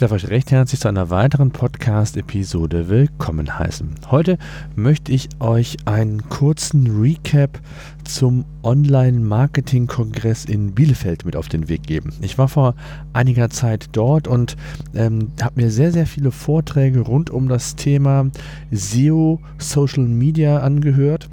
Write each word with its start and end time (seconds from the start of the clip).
darf 0.00 0.12
euch 0.12 0.28
recht 0.28 0.50
herzlich 0.50 0.80
zu 0.80 0.88
einer 0.88 1.10
weiteren 1.10 1.50
Podcast-Episode 1.50 2.88
willkommen 2.88 3.58
heißen. 3.58 3.96
Heute 4.10 4.38
möchte 4.74 5.12
ich 5.12 5.28
euch 5.40 5.76
einen 5.84 6.26
kurzen 6.30 7.02
Recap 7.02 7.60
zum 8.04 8.46
Online-Marketing-Kongress 8.62 10.46
in 10.46 10.72
Bielefeld 10.72 11.26
mit 11.26 11.36
auf 11.36 11.50
den 11.50 11.68
Weg 11.68 11.82
geben. 11.82 12.14
Ich 12.22 12.38
war 12.38 12.48
vor 12.48 12.76
einiger 13.12 13.50
Zeit 13.50 13.90
dort 13.92 14.26
und 14.26 14.56
ähm, 14.94 15.32
habe 15.42 15.60
mir 15.60 15.70
sehr, 15.70 15.92
sehr 15.92 16.06
viele 16.06 16.30
Vorträge 16.30 17.00
rund 17.00 17.28
um 17.28 17.50
das 17.50 17.76
Thema 17.76 18.30
SEO, 18.70 19.38
Social 19.58 20.04
Media 20.04 20.60
angehört 20.60 21.28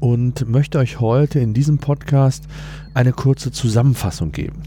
und 0.00 0.48
möchte 0.48 0.78
euch 0.78 0.98
heute 0.98 1.38
in 1.38 1.54
diesem 1.54 1.78
Podcast 1.78 2.48
eine 2.94 3.12
kurze 3.12 3.52
Zusammenfassung 3.52 4.32
geben. 4.32 4.62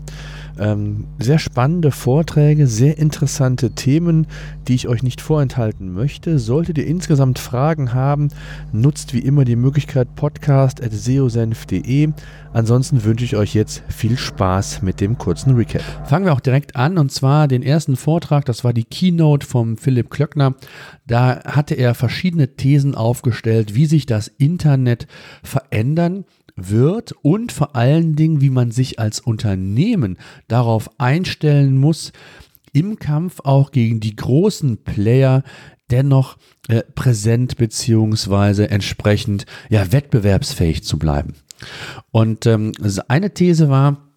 Ähm, 0.59 1.07
sehr 1.19 1.39
spannende 1.39 1.91
Vorträge, 1.91 2.67
sehr 2.67 2.97
interessante 2.97 3.71
Themen, 3.71 4.27
die 4.67 4.75
ich 4.75 4.87
euch 4.89 5.03
nicht 5.03 5.21
vorenthalten 5.21 5.93
möchte. 5.93 6.37
Solltet 6.37 6.77
ihr 6.77 6.85
insgesamt 6.85 7.39
Fragen 7.39 7.93
haben, 7.93 8.27
nutzt 8.73 9.13
wie 9.13 9.19
immer 9.19 9.45
die 9.45 9.55
Möglichkeit 9.55 10.15
podcast.seosenf.de. 10.15 12.09
Ansonsten 12.51 13.03
wünsche 13.03 13.23
ich 13.25 13.35
euch 13.35 13.53
jetzt 13.53 13.83
viel 13.87 14.17
Spaß 14.17 14.81
mit 14.81 14.99
dem 14.99 15.17
kurzen 15.17 15.55
Recap. 15.55 15.83
Fangen 16.05 16.25
wir 16.25 16.33
auch 16.33 16.39
direkt 16.39 16.75
an 16.75 16.97
und 16.97 17.11
zwar 17.11 17.47
den 17.47 17.63
ersten 17.63 17.95
Vortrag, 17.95 18.43
das 18.45 18.63
war 18.63 18.73
die 18.73 18.83
Keynote 18.83 19.47
vom 19.47 19.77
Philipp 19.77 20.09
Klöckner. 20.09 20.55
Da 21.07 21.41
hatte 21.45 21.75
er 21.75 21.95
verschiedene 21.95 22.55
Thesen 22.55 22.95
aufgestellt, 22.95 23.75
wie 23.75 23.85
sich 23.85 24.05
das 24.05 24.27
Internet 24.27 25.07
verändern 25.43 26.25
wird 26.67 27.13
und 27.21 27.51
vor 27.51 27.75
allen 27.75 28.15
Dingen, 28.15 28.41
wie 28.41 28.49
man 28.49 28.71
sich 28.71 28.99
als 28.99 29.19
Unternehmen 29.19 30.17
darauf 30.47 30.89
einstellen 30.99 31.77
muss, 31.77 32.11
im 32.73 32.99
Kampf 32.99 33.39
auch 33.43 33.71
gegen 33.71 33.99
die 33.99 34.15
großen 34.15 34.83
Player 34.83 35.43
dennoch 35.89 36.37
äh, 36.67 36.83
präsent 36.83 37.57
beziehungsweise 37.57 38.69
entsprechend 38.69 39.45
ja 39.69 39.91
wettbewerbsfähig 39.91 40.83
zu 40.83 40.99
bleiben. 40.99 41.33
Und 42.11 42.45
ähm, 42.45 42.71
eine 43.07 43.33
These 43.33 43.69
war, 43.69 44.08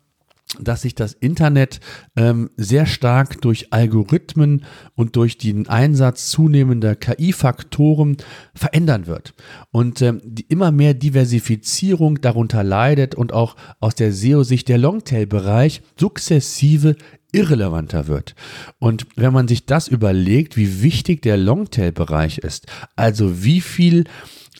dass 0.61 0.83
sich 0.83 0.95
das 0.95 1.15
Internet 1.15 1.81
ähm, 2.17 2.51
sehr 2.57 2.87
stark 2.87 3.41
durch 3.41 3.73
Algorithmen 3.73 4.65
und 4.95 5.17
durch 5.17 5.39
den 5.39 5.69
Einsatz 5.69 6.31
zunehmender 6.31 6.95
KI-Faktoren 6.95 8.17
verändern 8.55 9.07
wird. 9.07 9.35
Und 9.71 10.03
ähm, 10.03 10.21
die 10.25 10.47
immer 10.49 10.71
mehr 10.71 10.95
Diversifizierung 10.95 12.21
darunter 12.21 12.63
leidet 12.63 13.15
und 13.15 13.33
auch 13.33 13.57
aus 13.81 13.95
der 13.95 14.13
SEO-Sicht 14.13 14.69
der 14.69 14.79
Longtail-Bereich 14.79 15.83
sukzessive 15.99 16.97
irrelevanter 17.33 18.07
wird. 18.07 18.35
Und 18.79 19.07
wenn 19.17 19.33
man 19.33 19.49
sich 19.49 19.65
das 19.65 19.89
überlegt, 19.89 20.57
wie 20.57 20.83
wichtig 20.83 21.23
der 21.23 21.39
Longtail-Bereich 21.39 22.39
ist, 22.39 22.67
also 22.95 23.43
wie 23.43 23.63
viel 23.63 24.05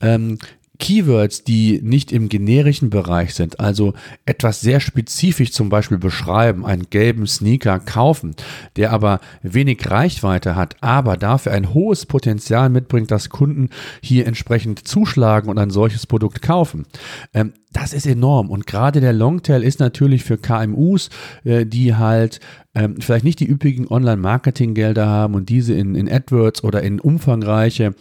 ähm, 0.01 0.39
Keywords, 0.83 1.45
die 1.45 1.81
nicht 1.81 2.11
im 2.11 2.29
generischen 2.29 2.91
Bereich 2.91 3.35
sind, 3.35 3.61
also 3.61 3.95
etwas 4.27 4.61
sehr 4.61 4.81
spezifisch 4.81 5.53
zum 5.53 5.69
Beispiel 5.69 5.99
beschreiben, 5.99 6.67
einen 6.67 6.91
gelben 6.91 7.29
Sneaker 7.29 7.79
kaufen, 7.79 8.35
der 8.75 8.93
aber 8.93 9.21
wenig 9.43 9.89
Reichweite 9.89 10.57
hat, 10.57 10.75
aber 10.81 11.17
dafür 11.17 11.53
ein 11.53 11.73
hohes 11.73 12.05
Potenzial 12.05 12.69
mitbringt, 12.69 13.13
dass 13.13 13.29
Kunden 13.29 13.71
hier 14.03 14.27
entsprechend 14.27 14.89
zuschlagen 14.89 15.49
und 15.49 15.59
ein 15.59 15.71
solches 15.71 16.05
Produkt 16.05 16.43
kaufen. 16.43 16.85
Ähm, 17.33 17.53
das 17.73 17.93
ist 17.93 18.07
enorm 18.07 18.51
und 18.51 18.67
gerade 18.67 19.01
der 19.01 19.13
Longtail 19.13 19.63
ist 19.63 19.79
natürlich 19.79 20.25
für 20.25 20.37
KMUs, 20.37 21.11
äh, 21.45 21.65
die 21.65 21.95
halt 21.95 22.41
ähm, 22.75 22.97
vielleicht 23.01 23.25
nicht 23.25 23.41
die 23.41 23.51
üppigen 23.51 23.87
Online-Marketing-Gelder 23.89 25.07
haben 25.07 25.35
und 25.35 25.49
diese 25.49 25.75
in, 25.75 25.95
in 25.95 26.11
AdWords 26.11 26.65
oder 26.65 26.83
in 26.83 27.01
umfangreiche 27.01 27.95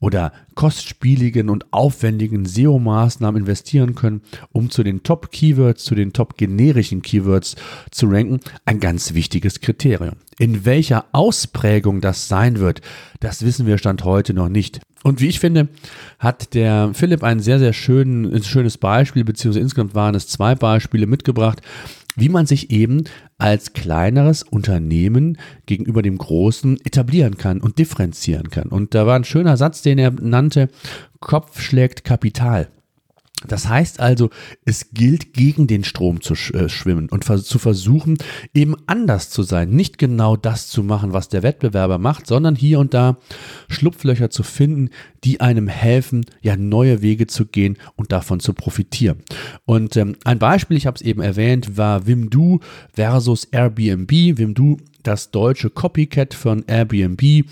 oder 0.00 0.32
kostspieligen 0.54 1.48
und 1.48 1.72
aufwendigen 1.72 2.44
SEO-Maßnahmen 2.44 3.40
investieren 3.40 3.94
können, 3.94 4.20
um 4.52 4.70
zu 4.70 4.82
den 4.82 5.02
Top-Keywords, 5.02 5.84
zu 5.84 5.94
den 5.94 6.12
top-generischen 6.12 7.02
Keywords 7.02 7.56
zu 7.90 8.06
ranken, 8.06 8.40
ein 8.64 8.80
ganz 8.80 9.14
wichtiges 9.14 9.60
Kriterium. 9.60 10.16
In 10.38 10.64
welcher 10.64 11.06
Ausprägung 11.12 12.00
das 12.00 12.28
sein 12.28 12.58
wird, 12.58 12.82
das 13.20 13.44
wissen 13.44 13.66
wir 13.66 13.78
Stand 13.78 14.04
heute 14.04 14.34
noch 14.34 14.48
nicht. 14.48 14.80
Und 15.04 15.20
wie 15.20 15.28
ich 15.28 15.40
finde, 15.40 15.68
hat 16.18 16.54
der 16.54 16.90
Philipp 16.92 17.22
ein 17.22 17.40
sehr, 17.40 17.58
sehr 17.58 17.72
schön, 17.72 18.42
schönes 18.42 18.78
Beispiel, 18.78 19.24
beziehungsweise 19.24 19.62
insgesamt 19.62 19.94
waren 19.94 20.14
es 20.14 20.28
zwei 20.28 20.54
Beispiele 20.54 21.06
mitgebracht, 21.06 21.62
wie 22.18 22.28
man 22.28 22.46
sich 22.46 22.70
eben 22.70 23.04
als 23.38 23.72
kleineres 23.72 24.42
Unternehmen 24.42 25.38
gegenüber 25.66 26.02
dem 26.02 26.18
Großen 26.18 26.78
etablieren 26.84 27.36
kann 27.36 27.60
und 27.60 27.78
differenzieren 27.78 28.50
kann. 28.50 28.68
Und 28.68 28.94
da 28.94 29.06
war 29.06 29.16
ein 29.16 29.24
schöner 29.24 29.56
Satz, 29.56 29.82
den 29.82 29.98
er 29.98 30.10
nannte, 30.10 30.68
Kopf 31.20 31.60
schlägt 31.60 32.04
Kapital. 32.04 32.68
Das 33.46 33.68
heißt 33.68 34.00
also, 34.00 34.30
es 34.64 34.90
gilt 34.90 35.32
gegen 35.32 35.68
den 35.68 35.84
Strom 35.84 36.20
zu 36.20 36.34
äh, 36.54 36.68
schwimmen 36.68 37.08
und 37.08 37.24
zu 37.24 37.58
versuchen, 37.58 38.18
eben 38.52 38.74
anders 38.86 39.30
zu 39.30 39.44
sein, 39.44 39.70
nicht 39.70 39.96
genau 39.96 40.36
das 40.36 40.68
zu 40.68 40.82
machen, 40.82 41.12
was 41.12 41.28
der 41.28 41.44
Wettbewerber 41.44 41.98
macht, 41.98 42.26
sondern 42.26 42.56
hier 42.56 42.80
und 42.80 42.94
da 42.94 43.18
Schlupflöcher 43.68 44.30
zu 44.30 44.42
finden, 44.42 44.90
die 45.22 45.40
einem 45.40 45.68
helfen, 45.68 46.26
ja 46.42 46.56
neue 46.56 47.00
Wege 47.00 47.28
zu 47.28 47.46
gehen 47.46 47.76
und 47.94 48.10
davon 48.10 48.40
zu 48.40 48.54
profitieren. 48.54 49.18
Und 49.68 49.98
ähm, 49.98 50.16
ein 50.24 50.38
Beispiel, 50.38 50.78
ich 50.78 50.86
habe 50.86 50.94
es 50.94 51.02
eben 51.02 51.20
erwähnt, 51.20 51.76
war 51.76 52.06
Wimdu 52.06 52.60
versus 52.94 53.44
Airbnb. 53.44 54.10
Wimdu 54.10 54.78
das 55.02 55.30
deutsche 55.30 55.68
Copycat 55.68 56.32
von 56.32 56.64
Airbnb 56.66 57.44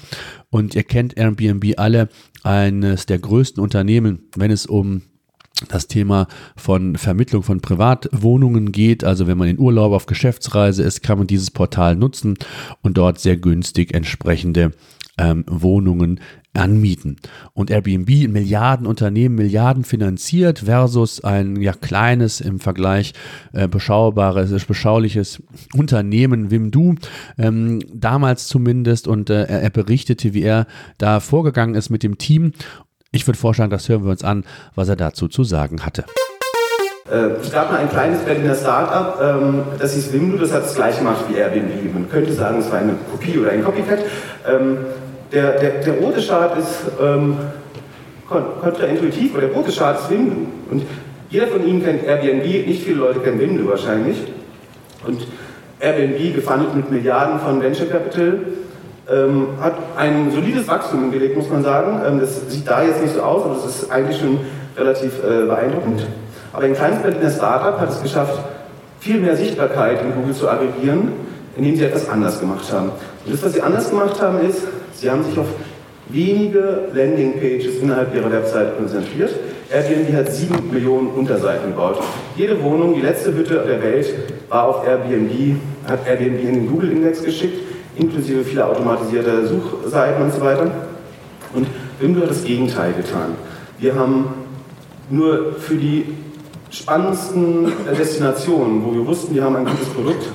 und 0.48 0.74
ihr 0.74 0.84
kennt 0.84 1.18
Airbnb 1.18 1.74
alle, 1.76 2.08
eines 2.42 3.04
der 3.04 3.18
größten 3.18 3.62
Unternehmen, 3.62 4.30
wenn 4.34 4.50
es 4.50 4.64
um 4.64 5.02
das 5.68 5.88
Thema 5.88 6.26
von 6.56 6.96
Vermittlung 6.96 7.42
von 7.42 7.60
Privatwohnungen 7.60 8.72
geht. 8.72 9.04
Also 9.04 9.26
wenn 9.26 9.36
man 9.36 9.48
in 9.48 9.58
Urlaub 9.58 9.92
auf 9.92 10.06
Geschäftsreise 10.06 10.84
ist, 10.84 11.02
kann 11.02 11.18
man 11.18 11.26
dieses 11.26 11.50
Portal 11.50 11.96
nutzen 11.96 12.38
und 12.80 12.96
dort 12.96 13.20
sehr 13.20 13.36
günstig 13.36 13.92
entsprechende 13.92 14.72
ähm, 15.18 15.44
Wohnungen 15.48 16.20
anmieten. 16.54 17.16
Und 17.52 17.70
Airbnb, 17.70 18.28
Milliardenunternehmen, 18.28 19.36
Milliarden 19.36 19.84
finanziert 19.84 20.60
versus 20.60 21.22
ein 21.22 21.60
ja 21.60 21.72
kleines 21.72 22.40
im 22.40 22.60
Vergleich 22.60 23.12
äh, 23.52 23.68
beschaubares, 23.68 24.64
beschauliches 24.64 25.42
Unternehmen 25.74 26.50
Wimdu, 26.50 26.94
ähm, 27.38 27.80
damals 27.92 28.46
zumindest. 28.46 29.06
Und 29.06 29.30
äh, 29.30 29.44
er 29.44 29.70
berichtete, 29.70 30.34
wie 30.34 30.42
er 30.42 30.66
da 30.98 31.20
vorgegangen 31.20 31.74
ist 31.74 31.90
mit 31.90 32.02
dem 32.02 32.18
Team 32.18 32.52
ich 33.16 33.26
würde 33.26 33.38
vorschlagen, 33.38 33.70
das 33.70 33.88
hören 33.88 34.04
wir 34.04 34.10
uns 34.10 34.22
an, 34.22 34.44
was 34.74 34.88
er 34.88 34.96
dazu 34.96 35.26
zu 35.26 35.42
sagen 35.42 35.86
hatte. 35.86 36.04
Äh, 37.10 37.40
es 37.40 37.52
gab 37.52 37.70
mal 37.70 37.78
ein 37.78 37.88
kleines 37.88 38.20
Berliner 38.20 38.54
Start-up, 38.54 39.18
ähm, 39.22 39.62
das 39.78 39.94
hieß 39.94 40.12
Wimdu, 40.12 40.38
das 40.38 40.52
hat 40.52 40.64
das 40.64 40.74
gleiche 40.74 40.98
gemacht 40.98 41.24
wie 41.28 41.36
Airbnb. 41.36 41.94
Man 41.94 42.10
könnte 42.10 42.32
sagen, 42.32 42.58
es 42.58 42.70
war 42.70 42.78
eine 42.78 42.94
Kopie 43.10 43.38
oder 43.38 43.52
ein 43.52 43.64
Copycat. 43.64 44.00
Ähm, 44.46 44.78
der, 45.36 45.58
der, 45.58 45.70
der 45.82 45.94
rote 45.94 46.22
Chart 46.22 46.58
ist 46.58 46.82
ähm, 46.98 47.36
kontraintuitiv, 48.26 49.32
aber 49.34 49.42
der 49.46 49.54
rote 49.54 49.70
Chart 49.70 50.00
ist 50.00 50.10
Wimdu. 50.10 50.46
Und 50.70 50.82
jeder 51.28 51.46
von 51.48 51.66
Ihnen 51.66 51.84
kennt 51.84 52.04
Airbnb, 52.04 52.44
nicht 52.66 52.82
viele 52.82 52.96
Leute 52.96 53.20
kennen 53.20 53.38
Wimdu 53.38 53.68
wahrscheinlich. 53.68 54.16
Und 55.06 55.26
Airbnb 55.78 56.34
gefundet 56.34 56.74
mit 56.74 56.90
Milliarden 56.90 57.38
von 57.38 57.62
Venture 57.62 57.86
Capital 57.86 58.38
ähm, 59.10 59.48
hat 59.60 59.74
ein 59.98 60.32
solides 60.32 60.66
Wachstum 60.66 61.02
hingelegt, 61.02 61.36
muss 61.36 61.50
man 61.50 61.62
sagen. 61.62 62.00
Ähm, 62.06 62.18
das 62.18 62.48
sieht 62.48 62.66
da 62.66 62.82
jetzt 62.82 63.02
nicht 63.02 63.14
so 63.14 63.20
aus, 63.20 63.44
aber 63.44 63.54
das 63.54 63.66
ist 63.66 63.90
eigentlich 63.90 64.18
schon 64.18 64.38
relativ 64.76 65.22
äh, 65.22 65.44
beeindruckend. 65.44 66.06
Aber 66.54 66.64
ein 66.64 66.74
kleines 66.74 67.02
Berliner 67.02 67.30
Startup 67.30 67.78
hat 67.78 67.90
es 67.90 68.02
geschafft, 68.02 68.38
viel 69.00 69.20
mehr 69.20 69.36
Sichtbarkeit 69.36 70.00
in 70.00 70.14
Google 70.14 70.34
zu 70.34 70.48
aggregieren, 70.48 71.12
indem 71.56 71.76
sie 71.76 71.84
etwas 71.84 72.08
anders 72.08 72.40
gemacht 72.40 72.64
haben. 72.72 72.90
Und 73.26 73.34
das, 73.34 73.44
was 73.44 73.52
sie 73.52 73.60
anders 73.60 73.90
gemacht 73.90 74.20
haben, 74.22 74.40
ist, 74.48 74.62
sie 75.00 75.10
haben 75.10 75.24
sich 75.24 75.38
auf 75.38 75.46
wenige 76.08 76.88
Landingpages 76.94 77.78
innerhalb 77.82 78.14
ihrer 78.14 78.30
Website 78.30 78.76
konzentriert. 78.76 79.30
Airbnb 79.70 80.14
hat 80.14 80.32
sieben 80.32 80.70
Millionen 80.72 81.08
Unterseiten 81.08 81.70
gebaut. 81.70 81.98
Jede 82.36 82.62
Wohnung, 82.62 82.94
die 82.94 83.00
letzte 83.00 83.34
Hütte 83.34 83.64
der 83.66 83.82
Welt, 83.82 84.14
war 84.48 84.68
auf 84.68 84.86
Airbnb, 84.86 85.56
hat 85.88 86.06
Airbnb 86.06 86.40
in 86.40 86.54
den 86.54 86.70
Google-Index 86.70 87.24
geschickt 87.24 87.66
inklusive 87.96 88.44
vieler 88.44 88.68
automatisierter 88.68 89.46
Suchseiten 89.46 90.22
und 90.22 90.32
so 90.32 90.40
weiter. 90.40 90.70
Und 91.54 91.66
Wimdu 91.98 92.22
hat 92.22 92.30
das 92.30 92.44
Gegenteil 92.44 92.92
getan. 92.92 93.34
Wir 93.78 93.94
haben 93.94 94.28
nur 95.08 95.54
für 95.54 95.76
die 95.76 96.14
spannendsten 96.70 97.72
Destinationen, 97.98 98.84
wo 98.84 98.92
wir 98.92 99.06
wussten, 99.06 99.34
wir 99.34 99.44
haben 99.44 99.56
ein 99.56 99.64
gutes 99.64 99.88
Produkt, 99.88 100.28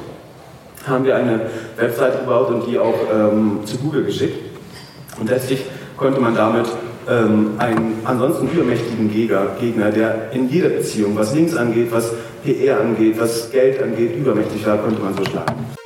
haben 0.88 1.06
wir 1.06 1.16
eine 1.16 1.42
Website 1.78 2.22
gebaut 2.22 2.50
und 2.50 2.66
die 2.66 2.80
auch 2.80 2.96
ähm, 3.14 3.60
zu 3.66 3.78
Google 3.78 4.06
geschickt. 4.06 4.51
Und 5.22 5.30
letztlich 5.30 5.64
konnte 5.98 6.20
man 6.20 6.34
damit 6.34 6.66
ähm, 7.08 7.52
einen 7.60 8.00
ansonsten 8.06 8.50
übermächtigen 8.50 9.12
Gegner, 9.14 9.92
der 9.92 10.32
in 10.34 10.50
jeder 10.50 10.70
Beziehung, 10.70 11.16
was 11.16 11.36
Links 11.36 11.56
angeht, 11.56 11.90
was 11.92 12.12
PR 12.44 12.82
angeht, 12.82 13.20
was 13.20 13.52
Geld 13.52 13.82
angeht, 13.84 14.16
übermächtig 14.16 14.66
war, 14.66 14.80
konnte 14.80 15.00
man 15.00 15.14
so 15.16 15.24
schlagen. 15.24 15.81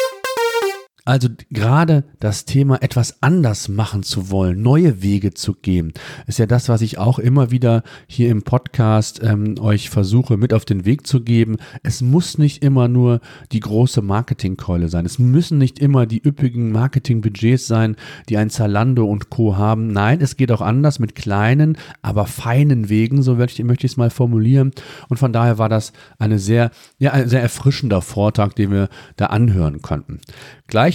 Also 1.07 1.29
gerade 1.51 2.03
das 2.19 2.45
Thema 2.45 2.81
etwas 2.81 3.21
anders 3.21 3.69
machen 3.69 4.01
zu 4.01 4.31
wollen, 4.31 4.63
neue 4.63 5.03
Wege 5.03 5.35
zu 5.35 5.53
gehen, 5.53 5.93
ist 6.25 6.39
ja 6.39 6.47
das, 6.47 6.67
was 6.67 6.81
ich 6.81 6.97
auch 6.97 7.19
immer 7.19 7.51
wieder 7.51 7.83
hier 8.07 8.29
im 8.29 8.41
Podcast 8.41 9.21
ähm, 9.21 9.59
euch 9.59 9.91
versuche 9.91 10.35
mit 10.35 10.51
auf 10.51 10.65
den 10.65 10.83
Weg 10.83 11.05
zu 11.05 11.21
geben. 11.21 11.57
Es 11.83 12.01
muss 12.01 12.39
nicht 12.39 12.63
immer 12.63 12.87
nur 12.87 13.21
die 13.51 13.59
große 13.59 14.01
Marketingkeule 14.01 14.89
sein. 14.89 15.05
Es 15.05 15.19
müssen 15.19 15.59
nicht 15.59 15.77
immer 15.77 16.07
die 16.07 16.25
üppigen 16.25 16.71
Marketingbudgets 16.71 17.67
sein, 17.67 17.97
die 18.27 18.37
ein 18.37 18.49
Zalando 18.49 19.05
und 19.05 19.29
Co. 19.29 19.57
haben. 19.57 19.93
Nein, 19.93 20.21
es 20.21 20.37
geht 20.37 20.51
auch 20.51 20.61
anders 20.61 20.97
mit 20.97 21.13
kleinen, 21.13 21.77
aber 22.01 22.25
feinen 22.25 22.89
Wegen, 22.89 23.21
so 23.21 23.35
möchte 23.35 23.61
ich 23.61 23.83
es 23.83 23.97
mal 23.97 24.09
formulieren. 24.09 24.71
Und 25.07 25.17
von 25.17 25.31
daher 25.31 25.59
war 25.59 25.69
das 25.69 25.93
eine 26.17 26.39
sehr, 26.39 26.71
ja, 26.97 27.11
ein 27.11 27.29
sehr 27.29 27.43
erfrischender 27.43 28.01
Vortrag, 28.01 28.55
den 28.55 28.71
wir 28.71 28.89
da 29.17 29.27
anhören 29.27 29.83
konnten. 29.83 30.19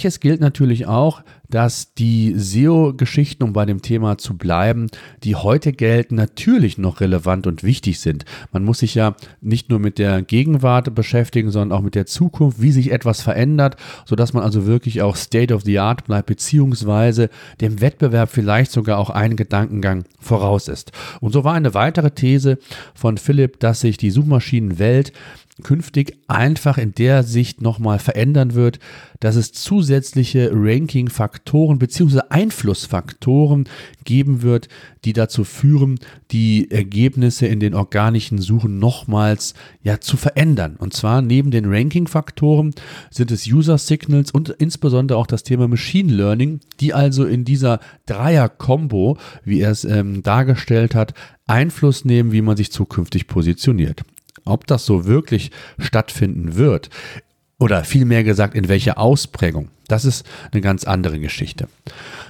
Gleiches 0.01 0.19
gilt 0.19 0.41
natürlich 0.41 0.87
auch, 0.87 1.21
dass 1.51 1.93
die 1.93 2.33
SEO-Geschichten, 2.35 3.43
um 3.43 3.53
bei 3.53 3.65
dem 3.65 3.81
Thema 3.81 4.17
zu 4.17 4.37
bleiben, 4.37 4.87
die 5.23 5.35
heute 5.35 5.73
gelten, 5.73 6.15
natürlich 6.15 6.77
noch 6.77 7.01
relevant 7.01 7.45
und 7.45 7.63
wichtig 7.63 7.99
sind. 7.99 8.25
Man 8.51 8.63
muss 8.63 8.79
sich 8.79 8.95
ja 8.95 9.15
nicht 9.41 9.69
nur 9.69 9.79
mit 9.79 9.99
der 9.99 10.21
Gegenwart 10.23 10.95
beschäftigen, 10.95 11.51
sondern 11.51 11.77
auch 11.77 11.83
mit 11.83 11.95
der 11.95 12.05
Zukunft, 12.05 12.61
wie 12.61 12.71
sich 12.71 12.91
etwas 12.91 13.21
verändert, 13.21 13.75
sodass 14.05 14.33
man 14.33 14.43
also 14.43 14.65
wirklich 14.65 15.01
auch 15.01 15.15
State 15.15 15.53
of 15.53 15.63
the 15.63 15.79
Art 15.79 16.05
bleibt, 16.05 16.27
beziehungsweise 16.27 17.29
dem 17.59 17.81
Wettbewerb 17.81 18.29
vielleicht 18.31 18.71
sogar 18.71 18.97
auch 18.97 19.09
einen 19.09 19.35
Gedankengang 19.35 20.05
voraus 20.19 20.67
ist. 20.67 20.91
Und 21.19 21.33
so 21.33 21.43
war 21.43 21.53
eine 21.53 21.73
weitere 21.73 22.11
These 22.11 22.57
von 22.95 23.17
Philipp, 23.17 23.59
dass 23.59 23.81
sich 23.81 23.97
die 23.97 24.11
Suchmaschinenwelt 24.11 25.11
künftig 25.63 26.17
einfach 26.27 26.77
in 26.77 26.93
der 26.93 27.23
Sicht 27.23 27.61
nochmal 27.61 27.99
verändern 27.99 28.53
wird, 28.53 28.79
dass 29.19 29.35
es 29.35 29.51
zusätzliche 29.51 30.51
Ranking-Faktoren 30.53 31.40
bzw. 31.45 32.21
Einflussfaktoren 32.29 33.67
geben 34.03 34.41
wird, 34.41 34.67
die 35.05 35.13
dazu 35.13 35.43
führen, 35.43 35.99
die 36.31 36.69
Ergebnisse 36.71 37.47
in 37.47 37.59
den 37.59 37.73
organischen 37.73 38.39
Suchen 38.39 38.79
nochmals 38.79 39.53
ja, 39.83 39.99
zu 39.99 40.17
verändern. 40.17 40.75
Und 40.77 40.93
zwar 40.93 41.21
neben 41.21 41.51
den 41.51 41.65
Ranking-Faktoren 41.65 42.73
sind 43.09 43.31
es 43.31 43.47
User-Signals 43.47 44.31
und 44.31 44.49
insbesondere 44.49 45.17
auch 45.17 45.27
das 45.27 45.43
Thema 45.43 45.67
Machine 45.67 46.13
Learning, 46.13 46.59
die 46.79 46.93
also 46.93 47.25
in 47.25 47.45
dieser 47.45 47.79
Dreier-Kombo, 48.05 49.17
wie 49.43 49.61
er 49.61 49.71
es 49.71 49.83
ähm, 49.83 50.23
dargestellt 50.23 50.95
hat, 50.95 51.13
Einfluss 51.47 52.05
nehmen, 52.05 52.31
wie 52.31 52.41
man 52.41 52.57
sich 52.57 52.71
zukünftig 52.71 53.27
positioniert. 53.27 54.01
Ob 54.45 54.65
das 54.67 54.85
so 54.85 55.05
wirklich 55.05 55.51
stattfinden 55.77 56.55
wird, 56.55 56.89
oder 57.61 57.83
vielmehr 57.83 58.23
gesagt, 58.23 58.55
in 58.55 58.67
welcher 58.69 58.97
Ausprägung, 58.97 59.69
das 59.91 60.05
ist 60.05 60.25
eine 60.51 60.61
ganz 60.61 60.85
andere 60.85 61.19
Geschichte. 61.19 61.67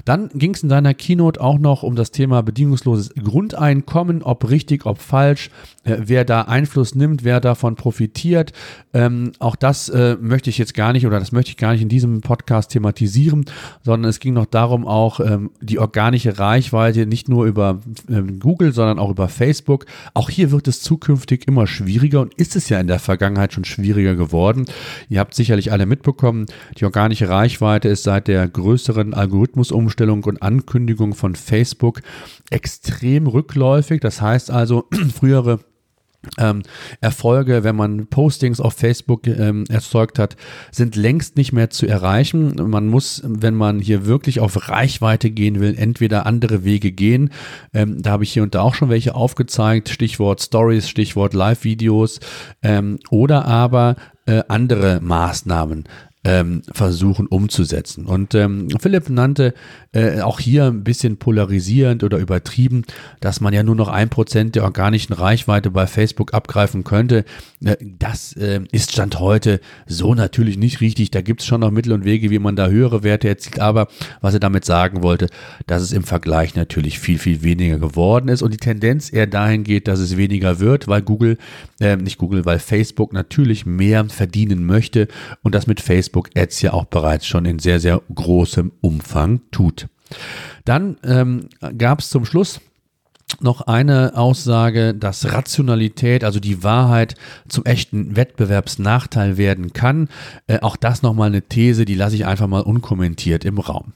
Dann 0.06 0.30
ging 0.34 0.54
es 0.56 0.64
in 0.64 0.70
seiner 0.70 0.94
Keynote 0.94 1.40
auch 1.40 1.60
noch 1.60 1.84
um 1.84 1.96
das 1.96 2.12
Thema 2.12 2.42
bedingungsloses 2.42 3.14
Grundeinkommen, 3.16 4.24
ob 4.24 4.50
richtig, 4.50 4.86
ob 4.86 5.00
falsch, 5.00 5.52
äh, 5.84 5.98
wer 6.00 6.26
da 6.26 6.44
Einfluss 6.44 6.96
nimmt, 6.96 7.24
wer 7.24 7.40
davon 7.40 7.76
profitiert. 7.76 8.52
Ähm, 8.94 9.34
auch 9.40 9.56
das 9.56 9.90
äh, 9.90 10.18
möchte 10.20 10.50
ich 10.50 10.58
jetzt 10.58 10.74
gar 10.74 10.92
nicht 10.94 11.06
oder 11.06 11.20
das 11.20 11.32
möchte 11.32 11.52
ich 11.52 11.58
gar 11.58 11.74
nicht 11.74 11.82
in 11.82 11.90
diesem 11.90 12.22
Podcast 12.22 12.72
thematisieren, 12.72 13.46
sondern 13.84 14.10
es 14.10 14.20
ging 14.20 14.34
noch 14.34 14.46
darum, 14.48 14.88
auch 14.88 15.20
ähm, 15.20 15.52
die 15.62 15.78
organische 15.78 16.40
Reichweite 16.40 17.06
nicht 17.06 17.30
nur 17.30 17.46
über 17.46 17.80
ähm, 18.10 18.40
Google, 18.40 18.74
sondern 18.74 18.98
auch 18.98 19.12
über 19.12 19.30
Facebook. 19.30 19.86
Auch 20.14 20.30
hier 20.30 20.52
wird 20.52 20.68
es 20.68 20.82
zukünftig 20.82 21.48
immer 21.48 21.68
schwieriger 21.68 22.22
und 22.22 22.34
ist 22.34 22.56
es 22.56 22.70
ja 22.70 22.80
in 22.80 22.88
der 22.88 23.00
Vergangenheit 23.00 23.54
schon 23.54 23.66
schwieriger 23.66 24.16
geworden. 24.16 24.66
Ihr 25.10 25.20
habt 25.20 25.36
sicherlich 25.36 25.72
alle 25.72 25.86
mitbekommen, 25.86 26.48
die 26.78 26.86
organische 26.86 27.30
Reichweite 27.30 27.51
ist 27.60 28.04
seit 28.04 28.28
der 28.28 28.48
größeren 28.48 29.14
Algorithmusumstellung 29.14 29.82
Umstellung 29.82 30.24
und 30.24 30.42
Ankündigung 30.42 31.14
von 31.14 31.36
Facebook 31.36 32.02
extrem 32.50 33.28
rückläufig. 33.28 34.02
Das 34.02 34.22
heißt 34.22 34.52
also, 34.52 34.86
frühere 35.14 35.60
ähm, 36.38 36.62
Erfolge, 37.02 37.64
wenn 37.64 37.76
man 37.76 38.06
Postings 38.08 38.62
auf 38.62 38.74
Facebook 38.74 39.26
ähm, 39.26 39.64
erzeugt 39.70 40.20
hat, 40.20 40.36
sind 40.72 40.96
längst 40.96 41.36
nicht 41.36 41.52
mehr 41.52 41.72
zu 41.72 41.88
erreichen. 41.88 42.54
Man 42.70 42.88
muss, 42.88 43.24
wenn 43.26 43.56
man 43.56 43.80
hier 43.80 44.06
wirklich 44.06 44.40
auf 44.40 44.70
Reichweite 44.70 45.32
gehen 45.32 45.60
will, 45.60 45.76
entweder 45.76 46.28
andere 46.28 46.64
Wege 46.64 46.92
gehen. 46.92 47.32
Ähm, 47.74 48.04
da 48.04 48.12
habe 48.12 48.24
ich 48.24 48.34
hier 48.34 48.44
und 48.44 48.54
da 48.54 48.62
auch 48.62 48.76
schon 48.76 48.90
welche 48.90 49.16
aufgezeigt. 49.16 49.90
Stichwort 49.90 50.42
Stories, 50.42 50.88
Stichwort 50.88 51.34
Live-Videos 51.34 52.20
ähm, 52.62 53.00
oder 53.10 53.46
aber 53.46 53.96
äh, 54.28 54.44
andere 54.48 55.00
Maßnahmen 55.02 55.86
ähm, 56.24 56.62
versuchen 56.72 57.26
umzusetzen. 57.26 58.06
Und 58.06 58.36
ähm, 58.36 58.68
Philipp 58.80 59.10
nannte 59.10 59.54
äh, 59.92 60.22
auch 60.22 60.40
hier 60.40 60.66
ein 60.66 60.84
bisschen 60.84 61.18
polarisierend 61.18 62.04
oder 62.04 62.20
übertrieben, 62.20 62.84
dass 63.22 63.42
man 63.42 63.54
ja 63.54 63.64
nur 63.64 63.76
noch 63.76 63.88
ein 63.88 64.10
Prozent 64.10 64.56
der 64.56 64.64
organischen 64.64 65.14
Reichweite 65.14 65.72
bei 65.72 65.88
Facebook 65.88 66.34
abgreifen 66.34 66.84
könnte. 66.84 67.26
Äh, 67.66 67.78
das 67.82 68.34
äh, 68.34 68.62
ist 68.72 68.92
Stand 68.92 69.20
heute 69.20 69.62
so 69.88 70.14
natürlich 70.14 70.58
nicht 70.58 70.80
richtig. 70.80 71.10
Da 71.10 71.22
gibt 71.22 71.42
es 71.42 71.48
schon 71.48 71.62
noch 71.62 71.72
Mittel 71.72 71.92
und 71.92 72.06
Wege, 72.06 72.30
wie 72.30 72.40
man 72.40 72.56
da 72.56 72.68
höhere 72.68 73.02
Werte 73.02 73.28
erzielt. 73.28 73.60
Aber 73.60 73.88
was 74.22 74.36
er 74.36 74.40
damit 74.40 74.64
sagen 74.64 75.02
wollte, 75.02 75.28
dass 75.66 75.82
es 75.82 75.92
im 75.92 76.04
Vergleich 76.04 76.56
natürlich 76.56 77.00
viel, 77.00 77.18
viel 77.18 77.42
weniger 77.42 77.80
geworden 77.80 78.28
ist 78.28 78.44
und 78.44 78.54
die 78.54 78.58
Tendenz 78.58 79.12
eher 79.12 79.28
dahin 79.28 79.64
geht, 79.64 79.88
dass 79.88 80.00
es 80.00 80.18
weniger 80.18 80.60
wird, 80.60 80.88
weil 80.88 81.02
Google, 81.02 81.40
äh, 81.80 81.96
nicht 81.96 82.20
Google, 82.20 82.46
weil 82.46 82.60
Facebook 82.60 83.12
natürlich 83.12 83.66
mehr 83.66 84.06
verdienen 84.06 84.66
möchte 84.68 85.08
und 85.42 85.56
das 85.56 85.66
mit 85.66 85.82
Facebook 85.82 86.11
Facebook 86.12 86.30
Ads 86.36 86.62
ja 86.62 86.74
auch 86.74 86.86
bereits 86.86 87.26
schon 87.26 87.46
in 87.46 87.60
sehr, 87.60 87.80
sehr 87.80 88.02
großem 88.14 88.74
Umfang 88.82 89.40
tut. 89.52 89.88
Dann 90.66 90.98
ähm, 91.04 91.48
gab 91.78 92.00
es 92.00 92.10
zum 92.10 92.26
Schluss 92.26 92.60
noch 93.40 93.62
eine 93.62 94.18
Aussage, 94.18 94.94
dass 94.94 95.32
Rationalität, 95.32 96.24
also 96.24 96.40
die 96.40 96.64
Wahrheit, 96.64 97.16
zum 97.48 97.66
echten 97.66 98.16
Wettbewerbsnachteil 98.16 99.38
werden 99.38 99.74
kann. 99.74 100.10
Äh, 100.48 100.60
auch 100.60 100.76
das 100.76 101.02
nochmal 101.02 101.30
eine 101.30 101.42
These, 101.42 101.86
die 101.86 101.96
lasse 101.96 102.16
ich 102.16 102.26
einfach 102.26 102.48
mal 102.48 102.62
unkommentiert 102.62 103.46
im 103.46 103.60
Raum. 103.60 103.94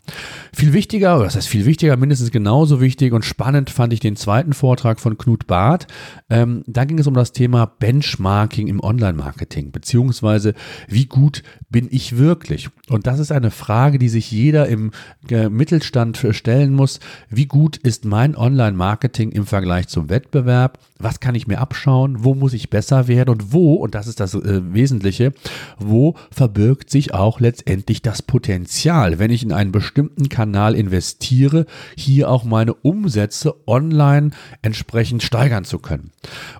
Viel 0.53 0.73
wichtiger, 0.73 1.15
oder 1.17 1.25
das 1.25 1.35
heißt 1.35 1.47
viel 1.47 1.65
wichtiger, 1.65 1.97
mindestens 1.97 2.31
genauso 2.31 2.81
wichtig 2.81 3.13
und 3.13 3.25
spannend 3.25 3.69
fand 3.69 3.93
ich 3.93 3.99
den 3.99 4.15
zweiten 4.15 4.53
Vortrag 4.53 4.99
von 4.99 5.17
Knut 5.17 5.47
Barth. 5.47 5.87
Ähm, 6.29 6.63
da 6.67 6.85
ging 6.85 6.99
es 6.99 7.07
um 7.07 7.13
das 7.13 7.31
Thema 7.31 7.65
Benchmarking 7.65 8.67
im 8.67 8.79
Online-Marketing, 8.79 9.71
beziehungsweise 9.71 10.53
wie 10.87 11.05
gut 11.05 11.43
bin 11.69 11.87
ich 11.91 12.17
wirklich? 12.17 12.69
Und 12.89 13.07
das 13.07 13.19
ist 13.19 13.31
eine 13.31 13.51
Frage, 13.51 13.99
die 13.99 14.09
sich 14.09 14.31
jeder 14.31 14.67
im 14.67 14.91
äh, 15.29 15.49
Mittelstand 15.49 16.25
stellen 16.31 16.73
muss. 16.73 16.99
Wie 17.29 17.47
gut 17.47 17.77
ist 17.77 18.05
mein 18.05 18.35
Online-Marketing 18.35 19.24
im 19.31 19.45
Vergleich 19.45 19.87
zum 19.87 20.09
Wettbewerb? 20.09 20.77
Was 20.97 21.19
kann 21.19 21.35
ich 21.35 21.45
mir 21.45 21.59
abschauen? 21.59 22.23
Wo 22.23 22.35
muss 22.35 22.53
ich 22.53 22.69
besser 22.69 23.09
werden? 23.09 23.29
Und 23.29 23.51
wo, 23.51 23.73
und 23.75 23.95
das 23.95 24.07
ist 24.07 24.21
das 24.21 24.33
äh, 24.33 24.73
Wesentliche, 24.73 25.33
wo 25.77 26.15
verbirgt 26.31 26.89
sich 26.89 27.13
auch 27.13 27.41
letztendlich 27.41 28.01
das 28.01 28.21
Potenzial, 28.21 29.19
wenn 29.19 29.29
ich 29.29 29.43
in 29.43 29.51
einen 29.51 29.73
bestimmten 29.73 30.29
Kanal 30.29 30.73
investiere, 30.73 31.65
hier 31.97 32.29
auch 32.29 32.45
meine 32.45 32.73
Umsätze 32.73 33.55
online 33.67 34.31
entsprechend 34.61 35.21
steigern 35.21 35.65
zu 35.65 35.79
können? 35.79 36.11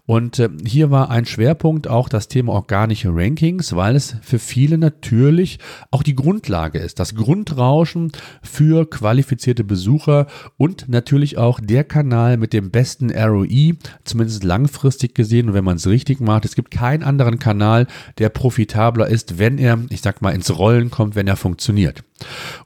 Und 0.05 0.39
äh, 0.39 0.49
hier 0.65 0.91
war 0.91 1.09
ein 1.09 1.25
Schwerpunkt 1.25 1.87
auch 1.87 2.09
das 2.09 2.27
Thema 2.27 2.51
organische 2.53 3.09
Rankings, 3.13 3.73
weil 3.75 3.95
es 3.95 4.17
für 4.21 4.39
viele 4.39 4.77
natürlich 4.77 5.59
auch 5.91 6.03
die 6.03 6.15
Grundlage 6.15 6.79
ist, 6.79 6.99
das 6.99 7.15
Grundrauschen 7.15 8.11
für 8.43 8.89
qualifizierte 8.89 9.63
Besucher 9.63 10.27
und 10.57 10.89
natürlich 10.89 11.37
auch 11.37 11.61
der 11.61 11.85
Kanal 11.85 12.37
mit 12.37 12.51
dem 12.51 12.69
besten 12.69 13.11
ROI, 13.11 13.75
zumindest 14.03 14.24
langfristig 14.43 15.15
gesehen 15.15 15.49
und 15.49 15.53
wenn 15.53 15.63
man 15.63 15.77
es 15.77 15.87
richtig 15.87 16.19
macht. 16.19 16.45
Es 16.45 16.55
gibt 16.55 16.71
keinen 16.71 17.03
anderen 17.03 17.39
Kanal, 17.39 17.87
der 18.17 18.29
profitabler 18.29 19.07
ist, 19.07 19.37
wenn 19.39 19.57
er, 19.57 19.79
ich 19.89 20.01
sag 20.01 20.21
mal, 20.21 20.33
ins 20.33 20.57
Rollen 20.57 20.91
kommt, 20.91 21.15
wenn 21.15 21.27
er 21.27 21.35
funktioniert. 21.35 22.03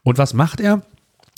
Und 0.03 0.17
was 0.17 0.33
macht 0.33 0.59
er? 0.59 0.81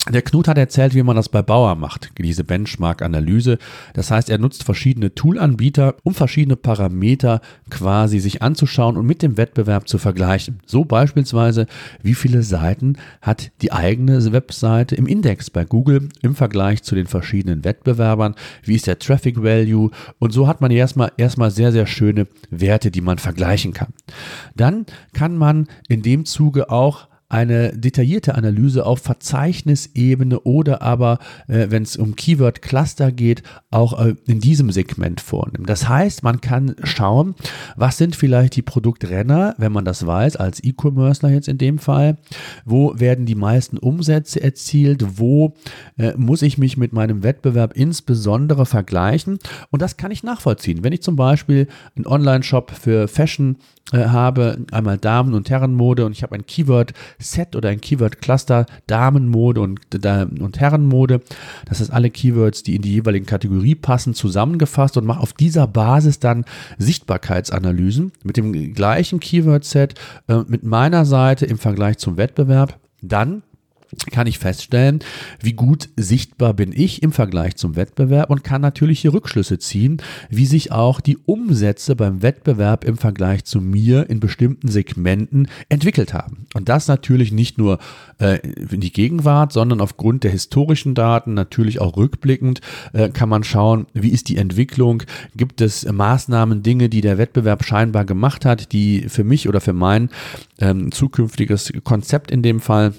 Der 0.10 0.24
Knut 0.24 0.48
hat 0.48 0.58
erzählt, 0.58 0.96
wie 0.96 1.04
man 1.04 1.16
das 1.16 1.30
bei 1.30 1.44
Bauer 1.44 1.76
macht, 1.76 2.10
diese 2.18 2.44
Benchmark-Analyse. 2.44 3.60
Das 3.94 4.10
heißt, 4.10 4.32
er 4.32 4.40
nutzt 4.40 4.64
verschiedene 4.64 5.14
Toolanbieter, 5.14 5.96
um 6.02 6.16
verschiedene 6.16 6.56
Parameter 6.56 7.40
quasi 7.70 8.18
sich 8.18 8.42
anzuschauen 8.42 8.98
und 8.98 9.06
mit 9.06 9.22
dem 9.22 9.38
Wettbewerb 9.38 9.88
zu 9.88 10.00
vergleichen. 10.00 10.60
So 10.66 10.86
beispielsweise, 10.86 11.68
wie 12.02 12.16
viele 12.16 12.42
Seiten 12.42 12.98
hat 13.22 13.52
die 13.62 13.72
eigene 13.72 14.32
Webseite 14.32 14.96
im 14.96 15.06
Index 15.06 15.52
bei 15.52 15.66
Google 15.66 16.10
im 16.24 16.34
Vergleich 16.34 16.82
zu 16.82 16.96
den 16.96 17.06
verschiedenen 17.06 17.64
Wettbewerbern? 17.64 18.34
Wie 18.64 18.76
ist 18.76 18.88
der 18.88 18.98
Traffic 18.98 19.44
Value? 19.44 19.92
Und 20.18 20.34
so 20.34 20.48
hat 20.48 20.62
man 20.62 20.72
erstmal, 20.72 21.12
erstmal 21.18 21.52
sehr, 21.52 21.72
sehr 21.72 21.86
schöne 21.86 22.26
Werte, 22.50 22.90
die 22.90 23.02
man 23.02 23.20
vergleichen 23.20 23.74
kann. 23.74 23.94
Dann 24.56 24.88
kann 25.14 25.38
man 25.38 25.68
in 25.88 26.02
dem 26.02 26.26
Zuge 26.26 26.72
auch 26.72 27.11
eine 27.32 27.72
detaillierte 27.78 28.36
Analyse 28.36 28.86
auf 28.86 29.00
Verzeichnisebene 29.00 30.42
oder 30.42 30.82
aber, 30.82 31.20
äh, 31.48 31.68
wenn 31.70 31.84
es 31.84 31.96
um 31.96 32.16
Keyword-Cluster 32.16 33.12
geht, 33.14 33.42
auch 33.70 34.00
äh, 34.00 34.16
in 34.28 34.42
diesem 34.42 34.70
Segment 34.72 35.22
vornehmen. 35.22 35.66
Das 35.66 35.88
heißt, 35.88 36.24
man 36.24 36.42
kann 36.42 36.76
schauen, 36.84 37.36
was 37.78 37.98
sind 37.98 38.18
vielleicht 38.18 38.58
die 38.58 38.62
Produktrenner, 38.62 39.56
wenn 39.58 39.72
man 39.72 39.86
das 39.86 40.06
weiß, 40.06 40.36
als 40.36 40.62
E-Commercer 40.62 41.30
jetzt 41.30 41.48
in 41.48 41.58
dem 41.58 41.80
Fall, 41.80 42.18
wo 42.66 43.00
werden 43.00 43.26
die 43.26 43.36
meisten 43.36 43.78
Umsätze 43.78 44.44
erzielt, 44.44 45.18
wo 45.18 45.54
äh, 45.98 46.14
muss 46.18 46.42
ich 46.42 46.58
mich 46.58 46.76
mit 46.76 46.92
meinem 46.92 47.24
Wettbewerb 47.24 47.78
insbesondere 47.78 48.66
vergleichen 48.66 49.40
und 49.70 49.82
das 49.82 49.96
kann 49.96 50.12
ich 50.12 50.24
nachvollziehen. 50.24 50.84
Wenn 50.84 50.92
ich 50.92 51.02
zum 51.02 51.16
Beispiel 51.16 51.68
einen 51.96 52.08
Online-Shop 52.08 52.72
für 52.72 53.08
Fashion 53.08 53.56
äh, 53.94 54.06
habe, 54.06 54.66
einmal 54.72 54.98
Damen- 54.98 55.34
und 55.34 55.50
Herrenmode 55.50 56.06
und 56.06 56.12
ich 56.12 56.24
habe 56.24 56.36
ein 56.36 56.46
Keyword-Set 57.22 57.56
oder 57.56 57.70
ein 57.70 57.82
Keyword-Cluster 57.82 58.66
Damenmode 58.88 59.62
und, 59.62 59.80
und 60.06 60.60
Herrenmode. 60.60 61.22
Das 61.66 61.78
sind 61.78 61.92
alle 61.92 62.10
Keywords, 62.10 62.64
die 62.64 62.76
in 62.76 62.82
die 62.82 62.92
jeweiligen 62.92 63.26
Kategorie 63.26 63.76
passen, 63.76 64.14
zusammengefasst 64.14 64.98
und 64.98 65.06
mache 65.06 65.22
auf 65.22 65.34
dieser 65.34 65.68
Basis 65.68 66.20
dann 66.20 66.46
Sichtbarkeitsanalysen 66.78 68.12
mit 68.24 68.38
dem 68.38 68.74
gleichen 68.74 69.20
Keyword-Set 69.20 69.96
äh, 70.28 70.42
mit 70.48 70.64
meiner 70.64 71.06
Seite 71.06 71.46
im 71.46 71.58
Vergleich 71.58 71.98
zum 71.98 72.18
Wettbewerb. 72.18 72.80
Dann 73.02 73.44
kann 74.12 74.28
ich 74.28 74.40
feststellen, 74.40 75.00
wie 75.42 75.54
gut 75.54 75.90
sichtbar 75.98 76.54
bin 76.54 76.72
ich 76.74 77.04
im 77.04 77.12
Vergleich 77.12 77.56
zum 77.56 77.76
Wettbewerb 77.76 78.30
und 78.30 78.44
kann 78.44 78.62
natürlich 78.62 79.02
hier 79.02 79.14
Rückschlüsse 79.14 79.60
ziehen, 79.60 80.02
wie 80.30 80.46
sich 80.46 80.72
auch 80.72 81.02
die 81.02 81.18
Umsätze 81.18 81.96
beim 81.96 82.22
Wettbewerb 82.22 82.84
im 82.86 82.98
Vergleich 82.98 83.44
zu 83.44 83.60
mir 83.60 84.10
in 84.10 84.20
bestimmten 84.20 84.70
Segmenten 84.70 85.48
entwickelt 85.70 86.14
haben. 86.14 86.48
Und 86.54 86.70
das 86.70 86.88
natürlich 86.88 87.32
nicht 87.32 87.58
nur 87.58 87.80
äh, 88.20 88.40
in 88.72 88.82
die 88.82 88.94
Gegenwart, 88.94 89.52
sondern 89.52 89.82
aufgrund 89.82 90.24
der 90.24 90.32
historischen 90.32 90.96
Daten, 90.96 91.34
natürlich 91.34 91.82
auch 91.82 91.98
rückblickend, 91.98 92.62
äh, 92.94 93.10
kann 93.10 93.30
man 93.30 93.44
schauen, 93.44 93.88
wie 93.94 94.10
ist 94.10 94.30
die 94.30 94.38
Entwicklung, 94.38 95.04
gibt 95.36 95.62
es 95.62 95.90
Maßnahmen, 95.90 96.64
Dinge, 96.64 96.90
die 96.90 97.02
der 97.02 97.18
Wettbewerb 97.18 97.66
scheinbar 97.66 98.06
gemacht 98.06 98.46
hat, 98.46 98.72
die 98.72 99.10
für 99.10 99.24
mich 99.24 99.50
oder 99.50 99.62
für 99.62 99.74
mein 99.74 100.10
ähm, 100.60 100.92
zukünftiges 100.92 101.74
Konzept 101.84 102.32
in 102.32 102.42
dem 102.42 102.60
Fall 102.60 102.94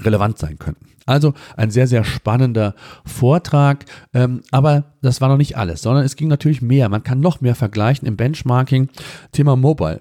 relevant 0.00 0.38
sein 0.38 0.58
könnten. 0.58 0.86
Also 1.06 1.34
ein 1.56 1.70
sehr, 1.70 1.86
sehr 1.86 2.04
spannender 2.04 2.74
Vortrag. 3.04 3.84
Ähm, 4.14 4.42
aber 4.50 4.84
das 5.02 5.20
war 5.20 5.28
noch 5.28 5.36
nicht 5.36 5.56
alles, 5.56 5.82
sondern 5.82 6.04
es 6.04 6.16
ging 6.16 6.28
natürlich 6.28 6.62
mehr. 6.62 6.88
Man 6.88 7.02
kann 7.02 7.20
noch 7.20 7.40
mehr 7.40 7.54
vergleichen 7.54 8.06
im 8.06 8.16
Benchmarking. 8.16 8.88
Thema 9.32 9.56
Mobile. 9.56 10.00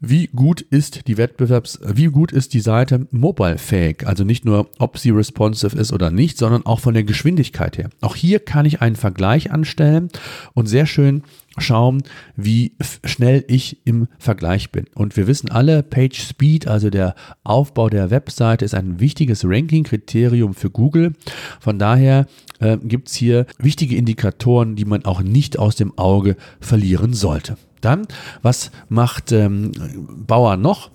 Wie 0.00 0.26
gut 0.26 0.60
ist 0.60 1.08
die 1.08 1.16
Wettbewerbs, 1.16 1.80
wie 1.82 2.06
gut 2.06 2.30
ist 2.30 2.52
die 2.52 2.60
Seite 2.60 3.06
mobile-fähig? 3.10 4.06
Also 4.06 4.24
nicht 4.24 4.44
nur, 4.44 4.68
ob 4.78 4.98
sie 4.98 5.10
responsive 5.10 5.76
ist 5.78 5.92
oder 5.92 6.10
nicht, 6.10 6.36
sondern 6.36 6.66
auch 6.66 6.80
von 6.80 6.92
der 6.92 7.04
Geschwindigkeit 7.04 7.78
her. 7.78 7.88
Auch 8.02 8.14
hier 8.14 8.40
kann 8.40 8.66
ich 8.66 8.82
einen 8.82 8.96
Vergleich 8.96 9.50
anstellen 9.50 10.10
und 10.52 10.66
sehr 10.66 10.84
schön 10.84 11.22
schauen, 11.56 12.02
wie 12.36 12.72
schnell 13.04 13.44
ich 13.46 13.78
im 13.86 14.08
Vergleich 14.18 14.72
bin. 14.72 14.86
Und 14.94 15.16
wir 15.16 15.26
wissen 15.26 15.50
alle, 15.50 15.82
Page 15.82 16.20
Speed, 16.20 16.66
also 16.66 16.90
der 16.90 17.14
Aufbau 17.44 17.88
der 17.88 18.10
Webseite, 18.10 18.64
ist 18.64 18.74
ein 18.74 19.00
wichtiges 19.00 19.44
Ranking-Kriterium 19.44 20.54
für 20.54 20.70
Google. 20.70 21.12
Von 21.60 21.78
daher 21.78 22.26
äh, 22.58 22.76
gibt 22.78 23.08
es 23.08 23.14
hier 23.14 23.46
wichtige 23.58 23.96
Indikatoren, 23.96 24.33
die 24.76 24.84
man 24.84 25.04
auch 25.04 25.22
nicht 25.22 25.58
aus 25.58 25.76
dem 25.76 25.96
Auge 25.98 26.36
verlieren 26.60 27.14
sollte. 27.14 27.56
Dann, 27.80 28.06
was 28.42 28.70
macht 28.88 29.32
ähm, 29.32 29.72
Bauer 30.26 30.56
noch? 30.56 30.90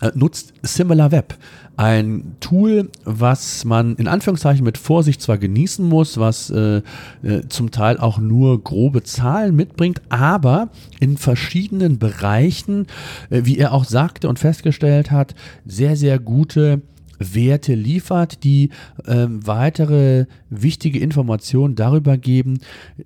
Äh, 0.00 0.10
nutzt 0.14 0.52
SimilarWeb 0.62 1.38
ein 1.76 2.36
Tool, 2.40 2.90
was 3.04 3.64
man 3.64 3.96
in 3.96 4.08
Anführungszeichen 4.08 4.64
mit 4.64 4.78
Vorsicht 4.78 5.20
zwar 5.20 5.38
genießen 5.38 5.86
muss, 5.86 6.18
was 6.18 6.50
äh, 6.50 6.78
äh, 7.22 7.42
zum 7.48 7.70
Teil 7.70 7.98
auch 7.98 8.18
nur 8.18 8.62
grobe 8.62 9.02
Zahlen 9.02 9.54
mitbringt, 9.54 10.00
aber 10.08 10.70
in 11.00 11.18
verschiedenen 11.18 11.98
Bereichen, 11.98 12.86
äh, 13.28 13.42
wie 13.44 13.58
er 13.58 13.72
auch 13.72 13.84
sagte 13.84 14.28
und 14.28 14.38
festgestellt 14.38 15.10
hat, 15.10 15.34
sehr, 15.66 15.96
sehr 15.96 16.18
gute 16.18 16.80
Werte 17.18 17.74
liefert, 17.74 18.44
die 18.44 18.70
ähm, 19.06 19.46
weitere 19.46 20.26
wichtige 20.50 20.98
Informationen 20.98 21.74
darüber 21.74 22.16
geben, 22.16 22.58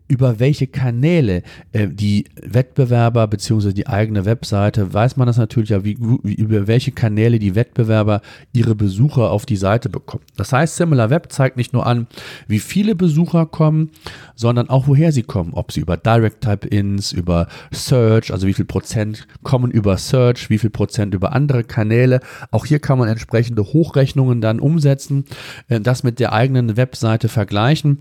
über 0.08 0.38
welche 0.38 0.66
Kanäle 0.66 1.42
äh, 1.72 1.88
die 1.88 2.24
Wettbewerber 2.42 3.26
bzw. 3.26 3.72
die 3.72 3.86
eigene 3.86 4.24
Webseite, 4.24 4.92
weiß 4.92 5.16
man 5.16 5.26
das 5.26 5.38
natürlich 5.38 5.70
ja, 5.70 5.84
wie, 5.84 5.96
wie, 6.22 6.34
über 6.34 6.66
welche 6.66 6.92
Kanäle 6.92 7.38
die 7.38 7.54
Wettbewerber 7.54 8.20
ihre 8.52 8.74
Besucher 8.74 9.30
auf 9.30 9.46
die 9.46 9.56
Seite 9.56 9.88
bekommen. 9.88 10.24
Das 10.36 10.52
heißt, 10.52 10.76
SimilarWeb 10.76 11.30
zeigt 11.32 11.56
nicht 11.56 11.72
nur 11.72 11.86
an, 11.86 12.06
wie 12.46 12.58
viele 12.58 12.94
Besucher 12.94 13.46
kommen, 13.46 13.90
sondern 14.34 14.68
auch 14.68 14.86
woher 14.86 15.12
sie 15.12 15.22
kommen, 15.22 15.52
ob 15.54 15.72
sie 15.72 15.80
über 15.80 15.96
Direct 15.96 16.42
Type-Ins, 16.42 17.12
über 17.12 17.48
Search, 17.72 18.32
also 18.32 18.46
wie 18.46 18.54
viel 18.54 18.64
Prozent 18.64 19.26
kommen 19.42 19.70
über 19.70 19.96
Search, 19.98 20.50
wie 20.50 20.58
viel 20.58 20.70
Prozent 20.70 21.14
über 21.14 21.32
andere 21.32 21.64
Kanäle. 21.64 22.20
Auch 22.50 22.66
hier 22.66 22.78
kann 22.78 22.98
man 22.98 23.08
entsprechende 23.08 23.62
Hochrechnungen 23.62 23.99
dann 24.40 24.60
umsetzen, 24.60 25.24
äh, 25.68 25.80
das 25.80 26.02
mit 26.02 26.18
der 26.18 26.32
eigenen 26.32 26.76
Webseite 26.76 27.28
vergleichen. 27.28 27.98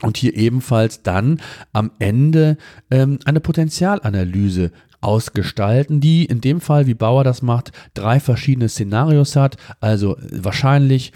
Und 0.00 0.16
hier 0.16 0.36
ebenfalls 0.36 1.02
dann 1.02 1.40
am 1.72 1.90
Ende 1.98 2.56
ähm, 2.90 3.18
eine 3.24 3.40
Potenzialanalyse 3.40 4.70
ausgestalten, 5.00 6.00
die 6.00 6.24
in 6.24 6.40
dem 6.40 6.60
Fall, 6.60 6.86
wie 6.86 6.94
Bauer 6.94 7.24
das 7.24 7.42
macht, 7.42 7.72
drei 7.94 8.20
verschiedene 8.20 8.68
Szenarios 8.68 9.36
hat. 9.36 9.56
Also 9.80 10.16
wahrscheinlich, 10.20 11.12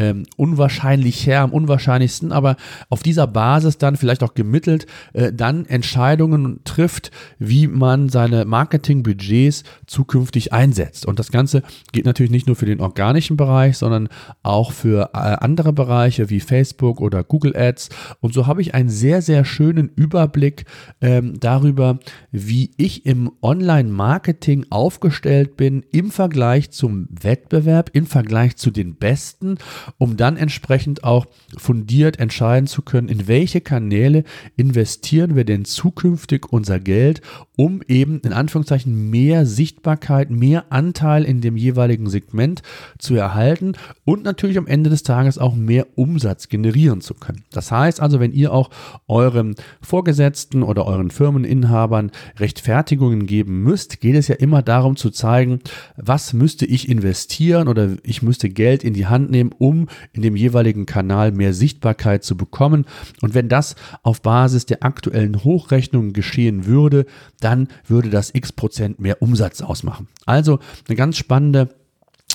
ähm, 0.00 0.24
unwahrscheinlicher, 0.38 1.40
am 1.40 1.52
unwahrscheinlichsten, 1.52 2.32
aber 2.32 2.56
auf 2.88 3.02
dieser 3.02 3.26
Basis 3.26 3.76
dann 3.76 3.96
vielleicht 3.96 4.22
auch 4.22 4.32
gemittelt, 4.32 4.86
äh, 5.12 5.30
dann 5.30 5.66
Entscheidungen 5.66 6.60
trifft, 6.64 7.10
wie 7.38 7.66
man 7.66 8.08
seine 8.08 8.46
Marketingbudgets 8.46 9.64
zukünftig 9.86 10.54
einsetzt. 10.54 11.04
Und 11.04 11.18
das 11.18 11.30
Ganze 11.30 11.62
geht 11.92 12.06
natürlich 12.06 12.32
nicht 12.32 12.46
nur 12.46 12.56
für 12.56 12.64
den 12.64 12.80
organischen 12.80 13.36
Bereich, 13.36 13.76
sondern 13.76 14.08
auch 14.42 14.72
für 14.72 15.10
äh, 15.12 15.18
andere 15.18 15.74
Bereiche 15.74 16.30
wie 16.30 16.40
Facebook 16.40 17.02
oder 17.02 17.22
Google 17.22 17.54
Ads. 17.54 17.90
Und 18.20 18.32
so 18.32 18.46
habe 18.46 18.62
ich 18.62 18.74
einen 18.74 18.88
sehr, 18.88 19.20
sehr 19.20 19.44
schönen 19.44 19.90
Überblick 19.96 20.64
ähm, 21.02 21.38
darüber, 21.38 21.98
wie 22.32 22.70
ich 22.78 23.04
im 23.04 23.30
Online-Marketing 23.42 24.64
aufgestellt 24.70 25.58
bin 25.58 25.84
im 25.92 26.10
Vergleich 26.10 26.70
zum 26.70 27.06
Wettbewerb, 27.10 27.90
im 27.92 28.06
Vergleich 28.06 28.56
zu 28.56 28.70
den 28.70 28.94
Besten 28.94 29.58
um 29.98 30.16
dann 30.16 30.36
entsprechend 30.36 31.04
auch 31.04 31.26
fundiert 31.56 32.18
entscheiden 32.18 32.66
zu 32.66 32.82
können, 32.82 33.08
in 33.08 33.28
welche 33.28 33.60
Kanäle 33.60 34.24
investieren 34.56 35.36
wir 35.36 35.44
denn 35.44 35.64
zukünftig 35.64 36.52
unser 36.52 36.80
Geld, 36.80 37.20
um 37.56 37.82
eben 37.86 38.20
in 38.20 38.32
Anführungszeichen 38.32 39.10
mehr 39.10 39.44
Sichtbarkeit, 39.46 40.30
mehr 40.30 40.72
Anteil 40.72 41.24
in 41.24 41.40
dem 41.40 41.56
jeweiligen 41.56 42.08
Segment 42.08 42.62
zu 42.98 43.14
erhalten 43.14 43.74
und 44.04 44.24
natürlich 44.24 44.58
am 44.58 44.66
Ende 44.66 44.90
des 44.90 45.02
Tages 45.02 45.38
auch 45.38 45.54
mehr 45.54 45.86
Umsatz 45.94 46.48
generieren 46.48 47.00
zu 47.00 47.14
können. 47.14 47.44
Das 47.50 47.70
heißt 47.70 48.00
also, 48.00 48.20
wenn 48.20 48.32
ihr 48.32 48.52
auch 48.52 48.70
euren 49.08 49.56
Vorgesetzten 49.80 50.62
oder 50.62 50.86
euren 50.86 51.10
Firmeninhabern 51.10 52.10
Rechtfertigungen 52.38 53.26
geben 53.26 53.62
müsst, 53.62 54.00
geht 54.00 54.14
es 54.14 54.28
ja 54.28 54.36
immer 54.36 54.62
darum 54.62 54.96
zu 54.96 55.10
zeigen, 55.10 55.60
was 55.96 56.32
müsste 56.32 56.66
ich 56.66 56.88
investieren 56.88 57.68
oder 57.68 57.96
ich 58.02 58.22
müsste 58.22 58.48
Geld 58.48 58.84
in 58.84 58.94
die 58.94 59.06
Hand 59.06 59.30
nehmen, 59.30 59.52
um 59.58 59.79
in 60.12 60.22
dem 60.22 60.36
jeweiligen 60.36 60.86
Kanal 60.86 61.32
mehr 61.32 61.54
Sichtbarkeit 61.54 62.24
zu 62.24 62.36
bekommen. 62.36 62.86
Und 63.20 63.34
wenn 63.34 63.48
das 63.48 63.76
auf 64.02 64.22
Basis 64.22 64.66
der 64.66 64.84
aktuellen 64.84 65.44
Hochrechnungen 65.44 66.12
geschehen 66.12 66.66
würde, 66.66 67.06
dann 67.40 67.68
würde 67.86 68.10
das 68.10 68.34
x 68.34 68.52
Prozent 68.52 69.00
mehr 69.00 69.22
Umsatz 69.22 69.60
ausmachen. 69.60 70.08
Also 70.26 70.58
eine 70.88 70.96
ganz 70.96 71.16
spannende 71.16 71.68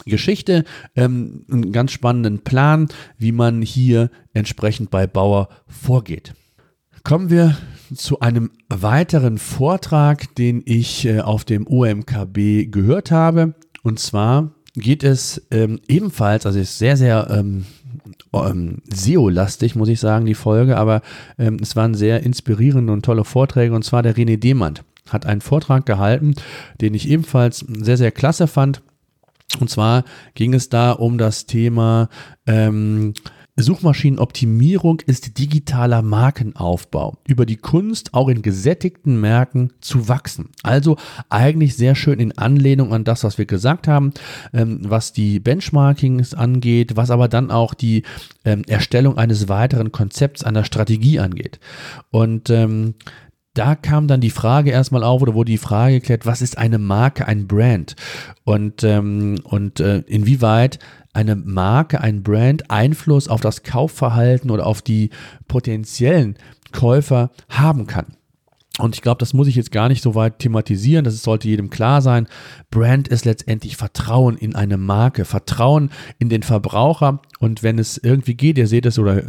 Geschichte, 0.06 0.66
ähm, 0.96 1.46
einen 1.50 1.72
ganz 1.72 1.92
spannenden 1.92 2.40
Plan, 2.40 2.88
wie 3.18 3.32
man 3.32 3.62
hier 3.62 4.10
entsprechend 4.34 4.92
bei 4.92 5.08
Bauer 5.08 5.50
vorgeht. 5.68 6.34
Kommen 7.04 7.30
wir 7.30 7.56
zu 7.94 8.20
einem 8.20 8.52
weiteren 8.68 9.38
Vortrag, 9.38 10.34
den 10.36 10.64
ich 10.66 11.06
äh, 11.06 11.22
auf 11.22 11.46
dem 11.46 11.68
OMKB 11.68 12.72
gehört 12.72 13.12
habe. 13.12 13.54
Und 13.84 14.00
zwar 14.00 14.55
geht 14.76 15.04
es 15.04 15.46
ähm, 15.52 15.80
ebenfalls, 15.88 16.46
also 16.46 16.60
ist 16.60 16.78
sehr, 16.78 16.98
sehr 16.98 17.28
ähm, 17.30 17.66
ähm, 18.34 18.82
SEO-lastig, 18.94 19.76
muss 19.76 19.90
ich 19.90 20.00
sagen, 20.00 20.26
die 20.26 20.36
Folge, 20.36 20.78
aber 20.78 21.02
ähm, 21.38 21.58
es 21.62 21.76
waren 21.76 21.94
sehr 21.94 22.24
inspirierende 22.24 22.92
und 22.92 23.04
tolle 23.04 23.24
Vorträge 23.24 23.74
und 23.74 23.84
zwar 23.84 24.04
der 24.04 24.16
René 24.16 24.38
Demand 24.38 24.84
hat 25.10 25.26
einen 25.26 25.42
Vortrag 25.42 25.86
gehalten, 25.86 26.36
den 26.82 26.94
ich 26.94 27.08
ebenfalls 27.08 27.60
sehr, 27.60 27.98
sehr 27.98 28.12
klasse 28.12 28.48
fand. 28.48 28.82
Und 29.60 29.70
zwar 29.70 30.04
ging 30.34 30.54
es 30.54 30.70
da 30.70 30.92
um 30.92 31.18
das 31.18 31.46
Thema 31.46 32.10
ähm, 32.48 33.14
Suchmaschinenoptimierung 33.58 35.00
ist 35.06 35.38
digitaler 35.38 36.02
Markenaufbau. 36.02 37.18
Über 37.26 37.46
die 37.46 37.56
Kunst, 37.56 38.14
auch 38.14 38.28
in 38.28 38.42
gesättigten 38.42 39.22
Märkten 39.22 39.72
zu 39.80 40.10
wachsen. 40.10 40.50
Also 40.62 40.98
eigentlich 41.30 41.78
sehr 41.78 41.96
schön 41.96 42.20
in 42.20 42.38
Anlehnung 42.38 42.94
an 42.94 43.06
das, 43.06 43.24
was 43.24 43.38
wir 43.38 43.46
gesagt 43.46 43.88
haben, 43.88 44.14
ähm, 44.54 44.80
was 44.84 45.14
die 45.14 45.40
Benchmarkings 45.40 46.34
angeht, 46.34 46.98
was 46.98 47.12
aber 47.12 47.30
dann 47.30 47.50
auch 47.50 47.74
die 47.74 48.04
ähm, 48.44 48.64
Erstellung 48.68 49.18
eines 49.18 49.48
weiteren 49.48 49.94
Konzepts, 49.94 50.44
einer 50.44 50.66
Strategie 50.66 51.20
angeht. 51.20 51.60
Und 52.12 52.50
ähm, 52.50 52.96
da 53.56 53.76
kam 53.76 54.08
dann 54.08 54.22
die 54.22 54.30
Frage 54.30 54.70
erstmal 54.70 55.04
auf 55.04 55.22
oder 55.22 55.34
wurde 55.34 55.52
die 55.52 55.58
Frage 55.58 55.96
geklärt, 55.96 56.26
was 56.26 56.42
ist 56.42 56.58
eine 56.58 56.78
Marke, 56.78 57.28
ein 57.28 57.48
Brand 57.48 57.96
und, 58.44 58.84
ähm, 58.84 59.40
und 59.44 59.80
äh, 59.80 60.00
inwieweit 60.08 60.78
eine 61.14 61.36
Marke, 61.36 62.02
ein 62.02 62.22
Brand 62.22 62.70
Einfluss 62.70 63.28
auf 63.28 63.42
das 63.42 63.64
Kaufverhalten 63.64 64.52
oder 64.52 64.68
auf 64.68 64.82
die 64.82 65.10
potenziellen 65.48 66.38
Käufer 66.74 67.32
haben 67.50 67.88
kann. 67.88 68.18
Und 68.78 68.94
ich 68.94 69.02
glaube, 69.02 69.20
das 69.20 69.34
muss 69.34 69.48
ich 69.48 69.56
jetzt 69.56 69.72
gar 69.72 69.88
nicht 69.88 70.04
so 70.04 70.16
weit 70.16 70.40
thematisieren. 70.40 71.06
Das 71.06 71.22
sollte 71.22 71.48
jedem 71.48 71.70
klar 71.70 72.02
sein. 72.02 72.28
Brand 72.72 73.08
ist 73.08 73.24
letztendlich 73.24 73.78
Vertrauen 73.78 74.38
in 74.38 74.54
eine 74.54 74.76
Marke, 74.76 75.24
Vertrauen 75.24 75.92
in 76.20 76.28
den 76.28 76.44
Verbraucher. 76.44 77.22
Und 77.40 77.64
wenn 77.64 77.80
es 77.80 77.98
irgendwie 77.98 78.36
geht, 78.36 78.58
ihr 78.58 78.68
seht 78.68 78.86
es 78.86 79.00
oder 79.00 79.18
äh, 79.18 79.24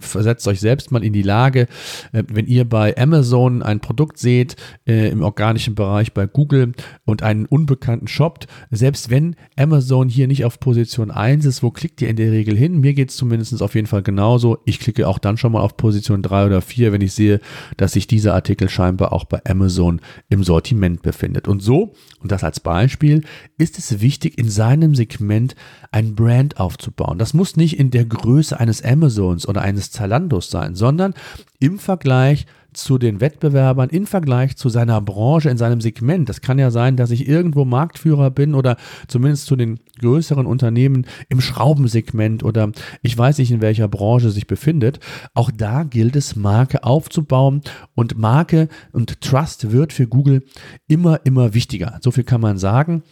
versetzt 0.00 0.48
euch 0.48 0.60
selbst 0.60 0.90
mal 0.90 1.04
in 1.04 1.12
die 1.12 1.22
Lage, 1.22 1.66
äh, 2.12 2.22
wenn 2.28 2.46
ihr 2.46 2.66
bei 2.66 2.96
Amazon 2.96 3.62
ein 3.62 3.80
Produkt 3.80 4.18
seht, 4.18 4.56
äh, 4.86 5.10
im 5.10 5.22
organischen 5.22 5.74
Bereich 5.74 6.14
bei 6.14 6.26
Google 6.26 6.72
und 7.04 7.22
einen 7.22 7.44
Unbekannten 7.44 8.08
shoppt, 8.08 8.46
selbst 8.70 9.10
wenn 9.10 9.36
Amazon 9.56 10.08
hier 10.08 10.28
nicht 10.28 10.46
auf 10.46 10.60
Position 10.60 11.10
1 11.10 11.44
ist, 11.44 11.62
wo 11.62 11.70
klickt 11.70 12.00
ihr 12.00 12.08
in 12.08 12.16
der 12.16 12.32
Regel 12.32 12.56
hin? 12.56 12.80
Mir 12.80 12.94
geht 12.94 13.10
es 13.10 13.16
zumindest 13.16 13.62
auf 13.62 13.74
jeden 13.74 13.86
Fall 13.86 14.02
genauso. 14.02 14.58
Ich 14.64 14.80
klicke 14.80 15.08
auch 15.08 15.18
dann 15.18 15.36
schon 15.36 15.52
mal 15.52 15.60
auf 15.60 15.76
Position 15.76 16.22
3 16.22 16.46
oder 16.46 16.62
4, 16.62 16.92
wenn 16.92 17.02
ich 17.02 17.12
sehe, 17.12 17.40
dass 17.76 17.92
sich 17.92 18.06
dieser 18.06 18.34
Artikel 18.34 18.68
scheinbar 18.78 19.12
auch 19.12 19.24
bei 19.24 19.40
Amazon 19.44 20.00
im 20.28 20.44
Sortiment 20.44 21.02
befindet. 21.02 21.48
Und 21.48 21.60
so, 21.60 21.94
und 22.20 22.30
das 22.30 22.44
als 22.44 22.60
Beispiel, 22.60 23.24
ist 23.56 23.76
es 23.76 24.00
wichtig, 24.00 24.38
in 24.38 24.48
seinem 24.48 24.94
Segment 24.94 25.56
ein 25.90 26.14
Brand 26.14 26.60
aufzubauen. 26.60 27.18
Das 27.18 27.34
muss 27.34 27.56
nicht 27.56 27.76
in 27.76 27.90
der 27.90 28.04
Größe 28.04 28.58
eines 28.58 28.84
Amazons 28.84 29.48
oder 29.48 29.62
eines 29.62 29.90
Zalandos 29.90 30.48
sein, 30.50 30.76
sondern 30.76 31.14
im 31.58 31.80
Vergleich 31.80 32.46
zu 32.78 32.98
den 32.98 33.20
Wettbewerbern 33.20 33.90
im 33.90 34.06
Vergleich 34.06 34.56
zu 34.56 34.68
seiner 34.68 35.00
Branche 35.00 35.50
in 35.50 35.58
seinem 35.58 35.80
Segment. 35.80 36.28
Das 36.28 36.40
kann 36.40 36.58
ja 36.58 36.70
sein, 36.70 36.96
dass 36.96 37.10
ich 37.10 37.28
irgendwo 37.28 37.64
Marktführer 37.64 38.30
bin 38.30 38.54
oder 38.54 38.76
zumindest 39.08 39.46
zu 39.46 39.56
den 39.56 39.80
größeren 40.00 40.46
Unternehmen 40.46 41.06
im 41.28 41.40
Schraubensegment 41.40 42.42
oder 42.42 42.70
ich 43.02 43.16
weiß 43.16 43.38
nicht, 43.38 43.50
in 43.50 43.60
welcher 43.60 43.88
Branche 43.88 44.30
sich 44.30 44.46
befindet. 44.46 45.00
Auch 45.34 45.50
da 45.50 45.82
gilt 45.82 46.16
es, 46.16 46.36
Marke 46.36 46.84
aufzubauen 46.84 47.62
und 47.94 48.16
Marke 48.16 48.68
und 48.92 49.20
Trust 49.20 49.72
wird 49.72 49.92
für 49.92 50.06
Google 50.06 50.44
immer, 50.86 51.20
immer 51.24 51.54
wichtiger. 51.54 51.98
So 52.02 52.10
viel 52.10 52.24
kann 52.24 52.40
man 52.40 52.58
sagen. 52.58 53.02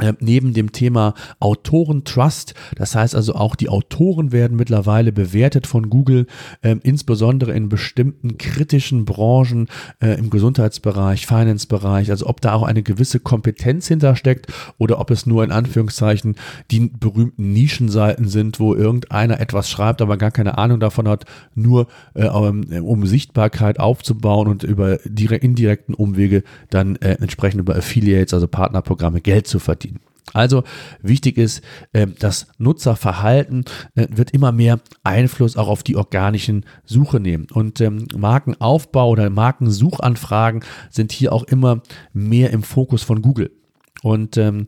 Äh, 0.00 0.14
neben 0.20 0.54
dem 0.54 0.72
Thema 0.72 1.14
Autorentrust, 1.40 2.54
das 2.76 2.94
heißt 2.94 3.14
also 3.14 3.34
auch 3.34 3.56
die 3.56 3.68
Autoren 3.68 4.32
werden 4.32 4.56
mittlerweile 4.56 5.12
bewertet 5.12 5.66
von 5.66 5.90
Google, 5.90 6.26
äh, 6.62 6.76
insbesondere 6.82 7.52
in 7.52 7.68
bestimmten 7.68 8.38
kritischen 8.38 9.04
Branchen 9.04 9.68
äh, 10.00 10.18
im 10.18 10.30
Gesundheitsbereich, 10.30 11.26
Finance-Bereich, 11.26 12.10
also 12.10 12.26
ob 12.26 12.40
da 12.40 12.54
auch 12.54 12.62
eine 12.62 12.82
gewisse 12.82 13.20
Kompetenz 13.20 13.88
hintersteckt 13.88 14.46
oder 14.78 14.98
ob 15.00 15.10
es 15.10 15.26
nur 15.26 15.44
in 15.44 15.52
Anführungszeichen 15.52 16.36
die 16.70 16.88
berühmten 16.88 17.52
Nischenseiten 17.52 18.28
sind, 18.28 18.60
wo 18.60 18.74
irgendeiner 18.74 19.40
etwas 19.40 19.70
schreibt, 19.70 20.02
aber 20.02 20.16
gar 20.16 20.30
keine 20.30 20.58
Ahnung 20.58 20.80
davon 20.80 21.08
hat, 21.08 21.24
nur 21.54 21.86
äh, 22.14 22.28
um 22.28 23.06
Sichtbarkeit 23.06 23.78
aufzubauen 23.78 24.48
und 24.48 24.62
über 24.62 25.04
indirekten 25.04 25.94
Umwege 25.94 26.42
dann 26.70 26.96
äh, 26.96 27.16
entsprechend 27.20 27.60
über 27.60 27.76
Affiliates, 27.76 28.34
also 28.34 28.48
Partnerprogramme 28.48 29.20
Geld 29.20 29.46
zu 29.46 29.58
verdienen. 29.58 29.89
Also 30.32 30.64
wichtig 31.02 31.38
ist, 31.38 31.62
äh, 31.92 32.06
das 32.18 32.46
Nutzerverhalten 32.58 33.64
äh, 33.94 34.06
wird 34.10 34.32
immer 34.32 34.52
mehr 34.52 34.80
Einfluss 35.02 35.56
auch 35.56 35.68
auf 35.68 35.82
die 35.82 35.96
organischen 35.96 36.64
Suche 36.84 37.20
nehmen. 37.20 37.46
Und 37.52 37.80
ähm, 37.80 38.06
Markenaufbau 38.16 39.10
oder 39.10 39.30
Markensuchanfragen 39.30 40.64
sind 40.90 41.12
hier 41.12 41.32
auch 41.32 41.44
immer 41.44 41.82
mehr 42.12 42.50
im 42.50 42.62
Fokus 42.62 43.02
von 43.02 43.22
Google. 43.22 43.50
Und 44.02 44.36
ähm, 44.36 44.66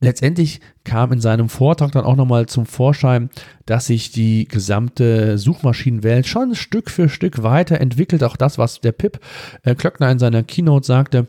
letztendlich 0.00 0.60
kam 0.84 1.12
in 1.12 1.20
seinem 1.20 1.48
Vortrag 1.48 1.92
dann 1.92 2.04
auch 2.04 2.16
nochmal 2.16 2.46
zum 2.46 2.66
Vorschein, 2.66 3.30
dass 3.66 3.86
sich 3.86 4.10
die 4.10 4.46
gesamte 4.46 5.38
Suchmaschinenwelt 5.38 6.26
schon 6.26 6.54
Stück 6.54 6.90
für 6.90 7.08
Stück 7.08 7.42
weiterentwickelt. 7.42 8.24
Auch 8.24 8.36
das, 8.36 8.58
was 8.58 8.80
der 8.80 8.92
Pip 8.92 9.20
äh, 9.62 9.74
Klöckner 9.74 10.10
in 10.10 10.18
seiner 10.18 10.42
Keynote 10.42 10.86
sagte, 10.86 11.26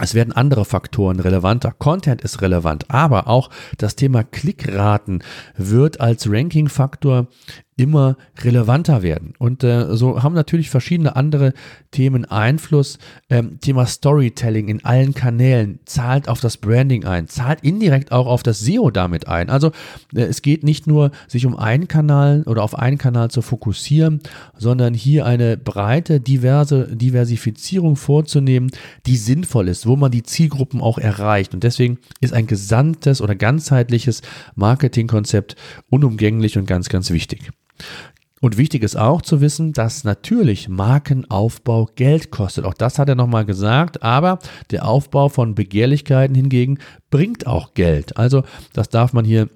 es 0.00 0.14
werden 0.14 0.32
andere 0.32 0.64
Faktoren 0.64 1.20
relevanter. 1.20 1.72
Content 1.72 2.22
ist 2.22 2.40
relevant, 2.40 2.90
aber 2.90 3.28
auch 3.28 3.50
das 3.76 3.94
Thema 3.94 4.24
Klickraten 4.24 5.22
wird 5.56 6.00
als 6.00 6.30
Ranking-Faktor 6.30 7.26
immer 7.76 8.16
relevanter 8.42 9.02
werden. 9.02 9.32
Und 9.38 9.64
äh, 9.64 9.96
so 9.96 10.22
haben 10.22 10.34
natürlich 10.34 10.68
verschiedene 10.68 11.16
andere 11.16 11.54
Themen 11.90 12.26
Einfluss. 12.26 12.98
Ähm, 13.30 13.60
Thema 13.60 13.86
Storytelling 13.86 14.68
in 14.68 14.84
allen 14.84 15.14
Kanälen 15.14 15.78
zahlt 15.86 16.28
auf 16.28 16.40
das 16.40 16.58
Branding 16.58 17.04
ein, 17.04 17.28
zahlt 17.28 17.62
indirekt 17.62 18.12
auch 18.12 18.26
auf 18.26 18.42
das 18.42 18.60
SEO 18.60 18.90
damit 18.90 19.26
ein. 19.26 19.48
Also 19.48 19.68
äh, 20.14 20.20
es 20.20 20.42
geht 20.42 20.64
nicht 20.64 20.86
nur, 20.86 21.12
sich 21.28 21.46
um 21.46 21.56
einen 21.56 21.88
Kanal 21.88 22.42
oder 22.44 22.62
auf 22.62 22.78
einen 22.78 22.98
Kanal 22.98 23.30
zu 23.30 23.40
fokussieren, 23.40 24.20
sondern 24.58 24.92
hier 24.92 25.24
eine 25.24 25.56
breite, 25.56 26.20
diverse 26.20 26.94
Diversifizierung 26.94 27.96
vorzunehmen, 27.96 28.70
die 29.06 29.16
sinnvoll 29.16 29.68
ist, 29.68 29.86
wo 29.86 29.96
man 29.96 30.10
die 30.10 30.22
Zielgruppen 30.22 30.82
auch 30.82 30.98
erreicht. 30.98 31.54
Und 31.54 31.64
deswegen 31.64 31.98
ist 32.20 32.34
ein 32.34 32.46
gesamtes 32.46 33.22
oder 33.22 33.34
ganzheitliches 33.34 34.20
Marketingkonzept 34.56 35.56
unumgänglich 35.88 36.58
und 36.58 36.66
ganz, 36.66 36.90
ganz 36.90 37.10
wichtig. 37.10 37.50
Und 38.40 38.58
wichtig 38.58 38.82
ist 38.82 38.96
auch 38.96 39.22
zu 39.22 39.40
wissen, 39.40 39.72
dass 39.72 40.02
natürlich 40.02 40.68
Markenaufbau 40.68 41.88
Geld 41.94 42.32
kostet. 42.32 42.64
Auch 42.64 42.74
das 42.74 42.98
hat 42.98 43.08
er 43.08 43.14
nochmal 43.14 43.44
gesagt. 43.44 44.02
Aber 44.02 44.40
der 44.72 44.84
Aufbau 44.84 45.28
von 45.28 45.54
Begehrlichkeiten 45.54 46.34
hingegen 46.34 46.78
bringt 47.10 47.46
auch 47.46 47.74
Geld. 47.74 48.16
Also 48.16 48.42
das 48.72 48.88
darf 48.88 49.12
man 49.12 49.24
hier 49.24 49.48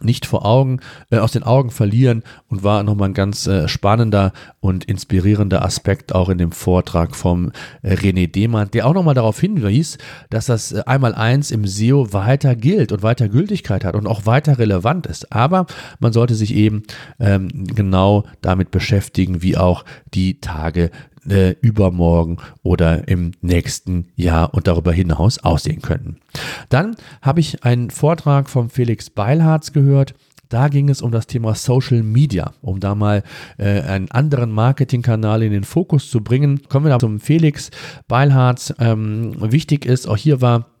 nicht 0.00 0.26
vor 0.26 0.44
Augen, 0.44 0.80
äh, 1.10 1.18
aus 1.18 1.32
den 1.32 1.42
Augen 1.42 1.70
verlieren 1.70 2.22
und 2.48 2.62
war 2.62 2.82
nochmal 2.82 3.10
ein 3.10 3.14
ganz 3.14 3.46
äh, 3.46 3.68
spannender 3.68 4.32
und 4.60 4.84
inspirierender 4.84 5.64
Aspekt 5.64 6.14
auch 6.14 6.28
in 6.28 6.38
dem 6.38 6.52
Vortrag 6.52 7.16
vom 7.16 7.52
äh, 7.82 7.94
René 7.94 8.30
Dehmann, 8.30 8.70
der 8.70 8.86
auch 8.86 8.94
nochmal 8.94 9.14
darauf 9.14 9.40
hinwies, 9.40 9.98
dass 10.30 10.46
das 10.46 10.72
äh, 10.72 10.82
eins 10.86 11.50
im 11.50 11.66
SEO 11.66 12.12
weiter 12.12 12.56
gilt 12.56 12.92
und 12.92 13.02
weiter 13.02 13.28
Gültigkeit 13.28 13.84
hat 13.84 13.94
und 13.94 14.06
auch 14.06 14.26
weiter 14.26 14.58
relevant 14.58 15.06
ist. 15.06 15.32
Aber 15.32 15.66
man 16.00 16.12
sollte 16.12 16.34
sich 16.34 16.54
eben 16.54 16.82
ähm, 17.18 17.48
genau 17.52 18.24
damit 18.40 18.70
beschäftigen, 18.70 19.42
wie 19.42 19.56
auch 19.56 19.84
die 20.14 20.40
Tage 20.40 20.90
äh, 21.28 21.56
übermorgen 21.60 22.38
oder 22.62 23.08
im 23.08 23.32
nächsten 23.40 24.08
Jahr 24.16 24.54
und 24.54 24.66
darüber 24.66 24.92
hinaus 24.92 25.38
aussehen 25.38 25.82
könnten. 25.82 26.18
Dann 26.68 26.96
habe 27.22 27.40
ich 27.40 27.64
einen 27.64 27.90
Vortrag 27.90 28.48
von 28.50 28.68
Felix 28.68 29.10
Beilharz 29.10 29.72
gehört. 29.72 30.14
Da 30.48 30.68
ging 30.68 30.88
es 30.88 31.02
um 31.02 31.10
das 31.10 31.26
Thema 31.26 31.54
Social 31.54 32.02
Media, 32.02 32.52
um 32.60 32.78
da 32.78 32.94
mal 32.94 33.22
äh, 33.58 33.80
einen 33.80 34.10
anderen 34.10 34.52
Marketingkanal 34.52 35.42
in 35.42 35.52
den 35.52 35.64
Fokus 35.64 36.10
zu 36.10 36.22
bringen. 36.22 36.60
Kommen 36.68 36.86
wir 36.86 36.90
da 36.90 36.98
zum 36.98 37.18
Felix 37.18 37.70
Beilharz. 38.06 38.72
Ähm, 38.78 39.34
wichtig 39.40 39.86
ist, 39.86 40.06
auch 40.06 40.16
hier 40.16 40.40
war 40.40 40.73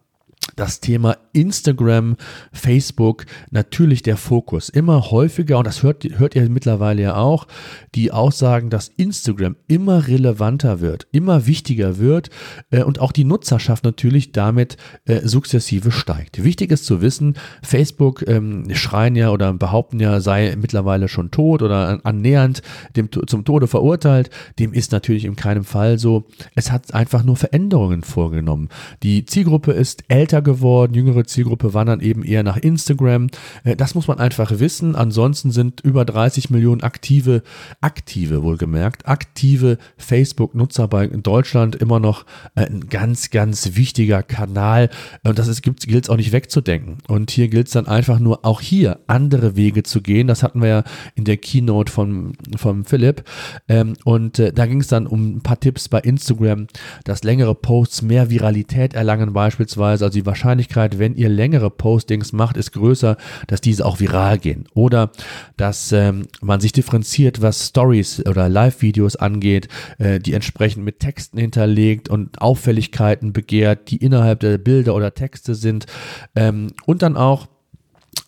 das 0.56 0.80
Thema 0.80 1.16
Instagram, 1.32 2.16
Facebook 2.52 3.26
natürlich 3.50 4.02
der 4.02 4.16
Fokus. 4.16 4.68
Immer 4.68 5.10
häufiger, 5.10 5.58
und 5.58 5.66
das 5.66 5.82
hört, 5.82 6.04
hört 6.18 6.34
ihr 6.36 6.48
mittlerweile 6.48 7.02
ja 7.02 7.16
auch, 7.16 7.46
die 7.94 8.12
Aussagen, 8.12 8.70
dass 8.70 8.88
Instagram 8.88 9.56
immer 9.66 10.06
relevanter 10.06 10.80
wird, 10.80 11.06
immer 11.12 11.46
wichtiger 11.46 11.98
wird 11.98 12.30
äh, 12.70 12.82
und 12.82 13.00
auch 13.00 13.12
die 13.12 13.24
Nutzerschaft 13.24 13.84
natürlich 13.84 14.32
damit 14.32 14.76
äh, 15.06 15.26
sukzessive 15.26 15.90
steigt. 15.90 16.42
Wichtig 16.44 16.70
ist 16.70 16.86
zu 16.86 17.00
wissen, 17.00 17.34
Facebook 17.62 18.24
ähm, 18.26 18.72
schreien 18.74 19.16
ja 19.16 19.30
oder 19.30 19.52
behaupten 19.52 19.98
ja, 20.00 20.20
sei 20.20 20.54
mittlerweile 20.60 21.08
schon 21.08 21.30
tot 21.30 21.62
oder 21.62 22.00
annähernd 22.04 22.62
dem, 22.96 23.08
zum 23.10 23.44
Tode 23.44 23.66
verurteilt. 23.66 24.30
Dem 24.58 24.72
ist 24.72 24.92
natürlich 24.92 25.24
in 25.24 25.36
keinem 25.36 25.64
Fall 25.64 25.98
so. 25.98 26.26
Es 26.54 26.70
hat 26.70 26.94
einfach 26.94 27.24
nur 27.24 27.36
Veränderungen 27.36 28.02
vorgenommen. 28.02 28.68
Die 29.02 29.24
Zielgruppe 29.24 29.72
ist 29.72 30.04
älter 30.08 30.33
geworden. 30.40 30.94
Jüngere 30.94 31.24
Zielgruppe 31.24 31.74
wandern 31.74 32.00
eben 32.00 32.24
eher 32.24 32.42
nach 32.42 32.56
Instagram. 32.56 33.28
Äh, 33.64 33.76
das 33.76 33.94
muss 33.94 34.08
man 34.08 34.18
einfach 34.18 34.58
wissen. 34.58 34.96
Ansonsten 34.96 35.50
sind 35.50 35.80
über 35.80 36.04
30 36.04 36.50
Millionen 36.50 36.82
aktive, 36.82 37.42
aktive 37.80 38.42
wohlgemerkt, 38.42 39.06
aktive 39.06 39.78
Facebook-Nutzer 39.96 40.88
bei 40.88 41.06
Deutschland 41.06 41.76
immer 41.76 42.00
noch 42.00 42.24
äh, 42.54 42.66
ein 42.66 42.88
ganz, 42.88 43.30
ganz 43.30 43.76
wichtiger 43.76 44.22
Kanal. 44.22 44.90
Und 45.22 45.38
das 45.38 45.62
gilt 45.62 46.04
es 46.04 46.10
auch 46.10 46.16
nicht 46.16 46.32
wegzudenken. 46.32 46.98
Und 47.08 47.30
hier 47.30 47.48
gilt 47.48 47.68
es 47.68 47.72
dann 47.72 47.86
einfach 47.86 48.18
nur 48.18 48.44
auch 48.44 48.60
hier 48.60 49.00
andere 49.06 49.56
Wege 49.56 49.82
zu 49.82 50.00
gehen. 50.00 50.26
Das 50.26 50.42
hatten 50.42 50.60
wir 50.60 50.68
ja 50.68 50.84
in 51.14 51.24
der 51.24 51.36
Keynote 51.36 51.90
von, 51.90 52.32
von 52.56 52.84
Philipp. 52.84 53.24
Ähm, 53.68 53.94
und 54.04 54.38
äh, 54.38 54.52
da 54.52 54.66
ging 54.66 54.80
es 54.80 54.88
dann 54.88 55.06
um 55.06 55.36
ein 55.36 55.40
paar 55.40 55.60
Tipps 55.60 55.88
bei 55.88 56.00
Instagram, 56.00 56.66
dass 57.04 57.24
längere 57.24 57.54
Posts 57.54 58.02
mehr 58.02 58.30
Viralität 58.30 58.94
erlangen 58.94 59.32
beispielsweise. 59.32 60.04
Also 60.04 60.23
die 60.24 60.26
Wahrscheinlichkeit, 60.26 60.98
wenn 60.98 61.14
ihr 61.14 61.28
längere 61.28 61.70
Postings 61.70 62.32
macht, 62.32 62.56
ist 62.56 62.72
größer, 62.72 63.16
dass 63.46 63.60
diese 63.60 63.84
auch 63.84 64.00
viral 64.00 64.38
gehen. 64.38 64.64
Oder 64.74 65.10
dass 65.56 65.92
ähm, 65.92 66.26
man 66.40 66.60
sich 66.60 66.72
differenziert, 66.72 67.42
was 67.42 67.68
Stories 67.68 68.24
oder 68.26 68.48
Live-Videos 68.48 69.16
angeht, 69.16 69.68
äh, 69.98 70.18
die 70.18 70.32
entsprechend 70.32 70.84
mit 70.84 71.00
Texten 71.00 71.38
hinterlegt 71.38 72.08
und 72.08 72.40
Auffälligkeiten 72.40 73.32
begehrt, 73.32 73.90
die 73.90 73.96
innerhalb 73.98 74.40
der 74.40 74.58
Bilder 74.58 74.94
oder 74.94 75.14
Texte 75.14 75.54
sind. 75.54 75.86
Ähm, 76.34 76.68
und 76.86 77.02
dann 77.02 77.16
auch 77.16 77.48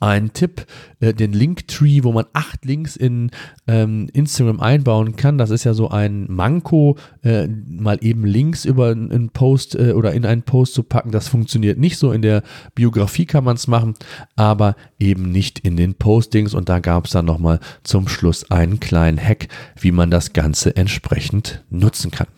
ein 0.01 0.33
Tipp, 0.33 0.67
äh, 1.01 1.15
den 1.15 1.33
Linktree, 1.33 2.05
wo 2.05 2.13
man 2.13 2.27
acht 2.33 2.65
Links 2.65 2.97
in 2.97 3.31
ähm, 3.67 4.09
Instagram 4.13 4.61
einbauen 4.61 5.17
kann. 5.17 5.39
Das 5.39 5.51
ist 5.51 5.65
ja 5.65 5.75
so 5.75 5.91
ein 5.91 6.27
Manko, 6.29 6.97
äh, 7.23 7.47
mal 7.47 7.99
eben 8.01 8.25
Links 8.25 8.65
über 8.65 8.91
einen 8.91 9.31
Post 9.31 9.75
äh, 9.75 9.93
oder 9.93 10.13
in 10.13 10.27
einen 10.27 10.43
Post 10.43 10.75
zu 10.75 10.83
packen. 10.83 11.11
Das 11.11 11.29
funktioniert 11.29 11.79
nicht 11.79 11.99
so. 11.99 12.13
In 12.13 12.23
der 12.23 12.43
Biografie 12.75 13.27
kann 13.27 13.45
man 13.45 13.57
es 13.57 13.67
machen, 13.67 13.95
aber 14.37 14.77
eben 14.99 15.31
nicht 15.31 15.59
in 15.61 15.77
den 15.77 15.95
Postings. 15.95 16.55
Und 16.55 16.69
da 16.69 16.79
gab 16.79 17.07
es 17.07 17.13
dann 17.13 17.25
nochmal 17.25 17.61
zum 17.83 18.09
Schluss 18.09 18.51
einen 18.51 18.81
kleinen 18.81 19.19
Hack, 19.19 19.49
wie 19.79 19.93
man 19.93 20.11
das 20.11 20.33
Ganze 20.33 20.77
entsprechend 20.77 21.65
nutzen 21.71 22.11
kann. 22.11 22.29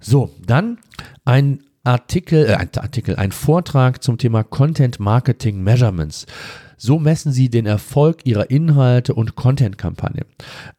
So, 0.00 0.30
dann 0.46 0.78
ein 1.24 1.60
Artikel, 1.84 2.46
äh, 2.46 2.54
ein 2.54 2.70
Artikel, 2.76 3.16
ein 3.16 3.30
Vortrag 3.30 4.02
zum 4.02 4.18
Thema 4.18 4.42
Content 4.42 4.98
Marketing 5.00 5.62
Measurements. 5.62 6.26
So 6.76 6.98
messen 6.98 7.32
sie 7.32 7.48
den 7.48 7.66
Erfolg 7.66 8.20
ihrer 8.24 8.50
Inhalte 8.50 9.14
und 9.14 9.36
Content-Kampagnen. 9.36 10.24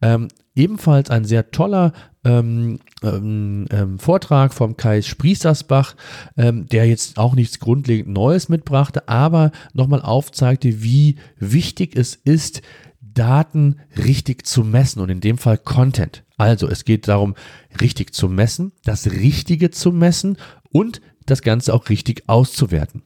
Ähm, 0.02 0.28
ebenfalls 0.56 1.10
ein 1.10 1.26
sehr 1.26 1.52
toller 1.52 1.94
ähm, 2.24 2.80
ähm, 3.04 3.66
ähm 3.70 4.00
Vortrag 4.00 4.54
vom 4.54 4.78
Kai 4.78 5.02
Sprießersbach, 5.02 5.96
ähm, 6.38 6.68
der 6.68 6.88
jetzt 6.88 7.18
auch 7.18 7.36
nichts 7.36 7.60
grundlegend 7.60 8.14
Neues 8.14 8.50
mitbrachte, 8.50 9.08
aber 9.08 9.52
nochmal 9.74 10.02
aufzeigte, 10.02 10.82
wie 10.82 11.18
wichtig 11.38 11.96
es 11.96 12.16
ist, 12.16 12.62
Daten 13.02 13.78
richtig 13.98 14.46
zu 14.46 14.64
messen 14.64 15.02
und 15.02 15.10
in 15.10 15.22
dem 15.22 15.38
Fall 15.38 15.58
Content. 15.58 16.24
Also 16.38 16.68
es 16.68 16.86
geht 16.86 17.08
darum, 17.08 17.36
richtig 17.80 18.14
zu 18.14 18.28
messen, 18.28 18.74
das 18.84 19.10
Richtige 19.10 19.72
zu 19.72 19.92
messen 19.92 20.38
und 20.70 21.02
das 21.26 21.42
Ganze 21.42 21.74
auch 21.74 21.90
richtig 21.90 22.24
auszuwerten. 22.28 23.04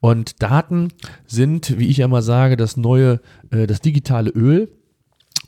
Und 0.00 0.42
Daten 0.42 0.88
sind, 1.26 1.78
wie 1.78 1.88
ich 1.88 2.00
immer 2.00 2.22
sage, 2.22 2.56
das 2.56 2.76
neue, 2.76 3.20
äh, 3.50 3.66
das 3.66 3.80
digitale 3.80 4.30
Öl. 4.30 4.68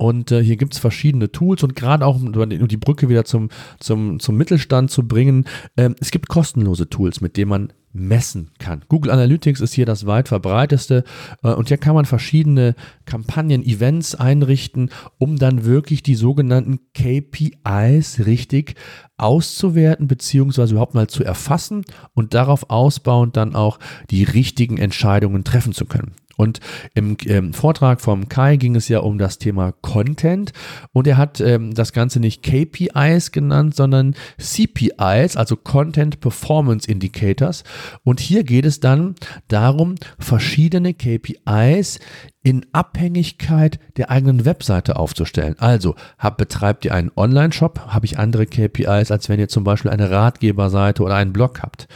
Und 0.02 0.32
äh, 0.32 0.42
hier 0.42 0.56
gibt 0.56 0.74
es 0.74 0.80
verschiedene 0.80 1.30
Tools 1.30 1.62
und 1.62 1.76
gerade 1.76 2.04
auch, 2.04 2.20
um 2.20 2.68
die 2.68 2.76
Brücke 2.76 3.08
wieder 3.08 3.24
zum, 3.24 3.50
zum, 3.78 4.18
zum 4.18 4.36
Mittelstand 4.36 4.90
zu 4.90 5.06
bringen, 5.06 5.44
äh, 5.76 5.90
es 6.00 6.10
gibt 6.10 6.28
kostenlose 6.28 6.90
Tools, 6.90 7.20
mit 7.20 7.36
denen 7.36 7.50
man 7.50 7.72
messen 7.92 8.50
kann. 8.58 8.82
Google 8.88 9.12
Analytics 9.12 9.60
ist 9.60 9.74
hier 9.74 9.86
das 9.86 10.04
weit 10.04 10.26
verbreiteste 10.26 11.04
äh, 11.44 11.52
und 11.52 11.68
hier 11.68 11.76
kann 11.76 11.94
man 11.94 12.04
verschiedene 12.04 12.74
Kampagnen, 13.04 13.62
Events 13.62 14.16
einrichten, 14.16 14.90
um 15.18 15.36
dann 15.38 15.64
wirklich 15.64 16.02
die 16.02 16.16
sogenannten 16.16 16.80
KPIs 16.94 18.26
richtig 18.26 18.74
auszuwerten 19.18 20.08
beziehungsweise 20.08 20.72
überhaupt 20.72 20.94
mal 20.94 21.06
zu 21.06 21.22
erfassen 21.22 21.84
und 22.12 22.34
darauf 22.34 22.70
ausbauend 22.70 23.36
dann 23.36 23.54
auch 23.54 23.78
die 24.10 24.24
richtigen 24.24 24.78
Entscheidungen 24.78 25.44
treffen 25.44 25.72
zu 25.72 25.86
können. 25.86 26.16
Und 26.36 26.60
im 26.94 27.16
ähm, 27.26 27.52
Vortrag 27.52 28.00
vom 28.00 28.28
Kai 28.28 28.56
ging 28.56 28.76
es 28.76 28.88
ja 28.88 29.00
um 29.00 29.18
das 29.18 29.38
Thema 29.38 29.72
Content 29.80 30.52
und 30.92 31.06
er 31.06 31.16
hat 31.16 31.40
ähm, 31.40 31.74
das 31.74 31.92
Ganze 31.92 32.20
nicht 32.20 32.42
KPIs 32.42 33.32
genannt, 33.32 33.74
sondern 33.74 34.14
CPIs, 34.38 35.36
also 35.36 35.56
Content 35.56 36.20
Performance 36.20 36.90
Indicators. 36.90 37.64
Und 38.04 38.20
hier 38.20 38.44
geht 38.44 38.66
es 38.66 38.80
dann 38.80 39.14
darum, 39.48 39.94
verschiedene 40.18 40.94
KPIs 40.94 41.98
in 42.44 42.66
Abhängigkeit 42.72 43.78
der 43.96 44.10
eigenen 44.10 44.44
Webseite 44.44 44.96
aufzustellen. 44.96 45.54
Also 45.58 45.94
hab, 46.18 46.38
betreibt 46.38 46.84
ihr 46.84 46.92
einen 46.92 47.12
Online-Shop, 47.14 47.86
habe 47.88 48.06
ich 48.06 48.18
andere 48.18 48.46
KPIs, 48.46 49.12
als 49.12 49.28
wenn 49.28 49.38
ihr 49.38 49.48
zum 49.48 49.62
Beispiel 49.62 49.92
eine 49.92 50.10
Ratgeberseite 50.10 51.02
oder 51.04 51.14
einen 51.14 51.32
Blog 51.32 51.62
habt. 51.62 51.86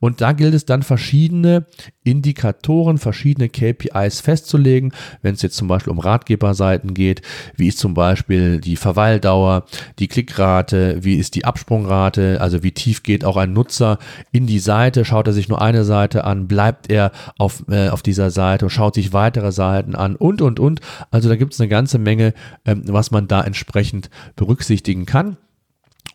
Und 0.00 0.20
da 0.20 0.32
gilt 0.32 0.52
es 0.52 0.66
dann 0.66 0.82
verschiedene 0.82 1.64
Indikatoren, 2.02 2.98
verschiedene 2.98 3.48
KPIs 3.48 4.20
festzulegen, 4.20 4.92
wenn 5.22 5.34
es 5.34 5.42
jetzt 5.42 5.56
zum 5.56 5.68
Beispiel 5.68 5.92
um 5.92 5.98
Ratgeberseiten 5.98 6.92
geht, 6.92 7.22
wie 7.56 7.68
ist 7.68 7.78
zum 7.78 7.94
Beispiel 7.94 8.60
die 8.60 8.76
Verweildauer, 8.76 9.64
die 9.98 10.08
Klickrate, 10.08 11.02
wie 11.02 11.14
ist 11.14 11.34
die 11.34 11.46
Absprungrate, 11.46 12.42
also 12.42 12.62
wie 12.62 12.72
tief 12.72 13.02
geht 13.02 13.24
auch 13.24 13.38
ein 13.38 13.54
Nutzer 13.54 13.98
in 14.32 14.46
die 14.46 14.58
Seite, 14.58 15.06
schaut 15.06 15.26
er 15.28 15.32
sich 15.32 15.48
nur 15.48 15.62
eine 15.62 15.84
Seite 15.84 16.24
an, 16.24 16.46
bleibt 16.46 16.90
er 16.90 17.10
auf, 17.38 17.64
äh, 17.70 17.88
auf 17.88 18.02
dieser 18.02 18.30
Seite 18.30 18.66
und 18.66 18.70
schaut 18.70 18.96
sich 18.96 19.14
weitere 19.14 19.50
Seiten 19.50 19.93
an 19.94 20.16
und, 20.16 20.42
und, 20.42 20.60
und. 20.60 20.80
Also 21.10 21.28
da 21.28 21.36
gibt 21.36 21.54
es 21.54 21.60
eine 21.60 21.68
ganze 21.68 21.98
Menge, 21.98 22.34
ähm, 22.64 22.82
was 22.86 23.10
man 23.10 23.28
da 23.28 23.42
entsprechend 23.42 24.10
berücksichtigen 24.36 25.06
kann. 25.06 25.36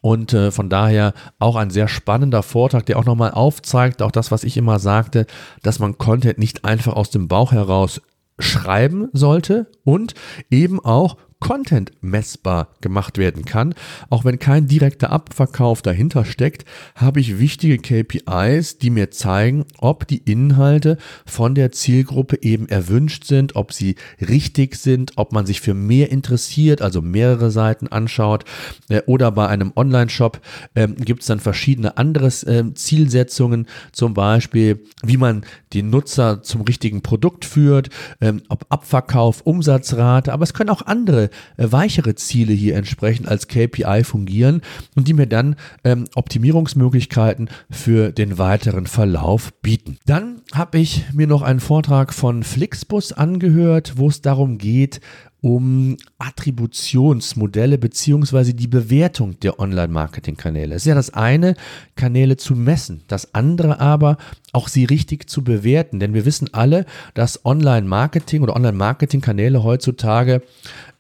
Und 0.02 0.34
äh, 0.34 0.52
von 0.52 0.70
daher 0.70 1.14
auch 1.40 1.56
ein 1.56 1.72
sehr 1.72 1.88
spannender 1.88 2.42
Vortrag, 2.44 2.86
der 2.86 2.98
auch 2.98 3.06
nochmal 3.06 3.32
aufzeigt, 3.32 4.02
auch 4.02 4.12
das, 4.12 4.32
was 4.32 4.44
ich 4.44 4.56
immer 4.56 4.80
sagte, 4.80 5.26
dass 5.62 5.80
man 5.80 5.98
Content 5.98 6.38
nicht 6.38 6.64
einfach 6.64 6.94
aus 6.94 7.10
dem 7.10 7.28
Bauch 7.28 7.52
heraus 7.52 8.02
schreiben 8.38 9.10
sollte 9.12 9.68
und 9.84 10.14
eben 10.50 10.80
auch 10.80 11.18
Content 11.40 11.92
messbar 12.02 12.68
gemacht 12.82 13.18
werden 13.18 13.46
kann. 13.46 13.74
Auch 14.10 14.26
wenn 14.26 14.40
kein 14.40 14.68
direkter 14.68 15.12
Abverkauf 15.12 15.82
dahinter 15.82 16.26
steckt, 16.26 16.66
habe 16.96 17.22
ich 17.22 17.40
wichtige 17.40 17.78
KPIs, 17.78 18.78
die 18.78 18.90
mir 18.90 19.10
zeigen, 19.12 19.66
ob 19.78 20.06
die 20.08 20.18
Inhalte 20.18 20.98
von 21.26 21.56
der 21.56 21.72
Zielgruppe 21.72 22.40
eben 22.42 22.68
erwünscht 22.68 23.24
sind, 23.24 23.56
ob 23.56 23.72
sie 23.74 23.96
richtig 24.20 24.76
sind, 24.76 25.14
ob 25.16 25.32
man 25.32 25.46
sich 25.46 25.62
für 25.62 25.74
mehr 25.74 26.12
interessiert, 26.12 26.82
also 26.82 27.02
mehrere 27.02 27.52
Seiten 27.52 27.88
anschaut. 27.88 28.44
Äh, 28.90 29.02
oder 29.06 29.32
bei 29.32 29.48
einem 29.48 29.72
Online-Shop 29.76 30.42
äh, 30.74 30.88
gibt 30.88 31.22
es 31.22 31.28
dann 31.28 31.40
verschiedene 31.40 31.98
andere 31.98 32.28
äh, 32.28 32.74
Zielsetzungen, 32.74 33.68
zum 33.94 34.14
Beispiel, 34.14 34.84
wie 35.04 35.18
man 35.18 35.46
den 35.74 35.90
Nutzer 35.90 36.44
zum 36.44 36.62
richtigen 36.62 37.02
Produkt 37.02 37.46
führt, 37.46 37.90
ähm, 38.20 38.42
ob 38.50 38.66
Abverkauf, 38.70 39.42
Umsatzrate, 39.42 40.34
aber 40.34 40.44
es 40.44 40.54
können 40.54 40.70
auch 40.70 40.86
andere 40.86 41.29
äh, 41.58 41.68
weichere 41.72 42.16
Ziele 42.16 42.54
hier 42.54 42.76
entsprechend 42.76 43.28
als 43.28 43.48
KPI 43.48 44.04
fungieren 44.04 44.62
und 44.96 45.08
die 45.08 45.14
mir 45.14 45.28
dann 45.28 45.56
ähm, 45.84 46.06
Optimierungsmöglichkeiten 46.16 47.50
für 47.70 48.12
den 48.12 48.38
weiteren 48.38 48.88
Verlauf 48.88 49.54
bieten. 49.62 49.98
Dann 50.06 50.42
habe 50.54 50.80
ich 50.80 51.06
mir 51.14 51.28
noch 51.28 51.42
einen 51.42 51.60
Vortrag 51.60 52.14
von 52.14 52.44
Flixbus 52.44 53.14
angehört, 53.14 53.94
wo 53.98 54.08
es 54.08 54.22
darum 54.22 54.58
geht, 54.58 55.02
um 55.42 55.96
Attributionsmodelle 56.18 57.78
beziehungsweise 57.78 58.54
die 58.54 58.68
Bewertung 58.68 59.40
der 59.40 59.60
Online-Marketing-Kanäle. 59.60 60.76
Es 60.76 60.84
ist 60.84 60.88
ja 60.88 60.96
das 60.96 61.14
eine, 61.14 61.56
Kanäle 61.96 62.36
zu 62.38 62.56
messen, 62.56 63.02
das 63.08 63.34
andere 63.34 63.80
aber 63.80 64.18
auch 64.52 64.68
sie 64.68 64.86
richtig 64.86 65.30
zu 65.30 65.44
bewerten, 65.44 66.00
denn 66.00 66.14
wir 66.14 66.26
wissen 66.26 66.54
alle, 66.54 66.86
dass 67.14 67.46
Online-Marketing 67.46 68.42
oder 68.42 68.56
Online-Marketing-Kanäle 68.56 69.64
heutzutage 69.64 70.42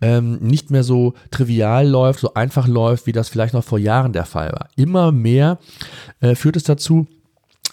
ähm, 0.01 0.37
nicht 0.39 0.71
mehr 0.71 0.83
so 0.83 1.13
trivial 1.31 1.87
läuft, 1.87 2.21
so 2.21 2.33
einfach 2.33 2.67
läuft, 2.67 3.07
wie 3.07 3.11
das 3.11 3.29
vielleicht 3.29 3.53
noch 3.53 3.63
vor 3.63 3.79
Jahren 3.79 4.13
der 4.13 4.25
Fall 4.25 4.51
war. 4.51 4.69
Immer 4.77 5.11
mehr 5.11 5.59
äh, 6.21 6.35
führt 6.35 6.55
es 6.55 6.63
dazu, 6.63 7.07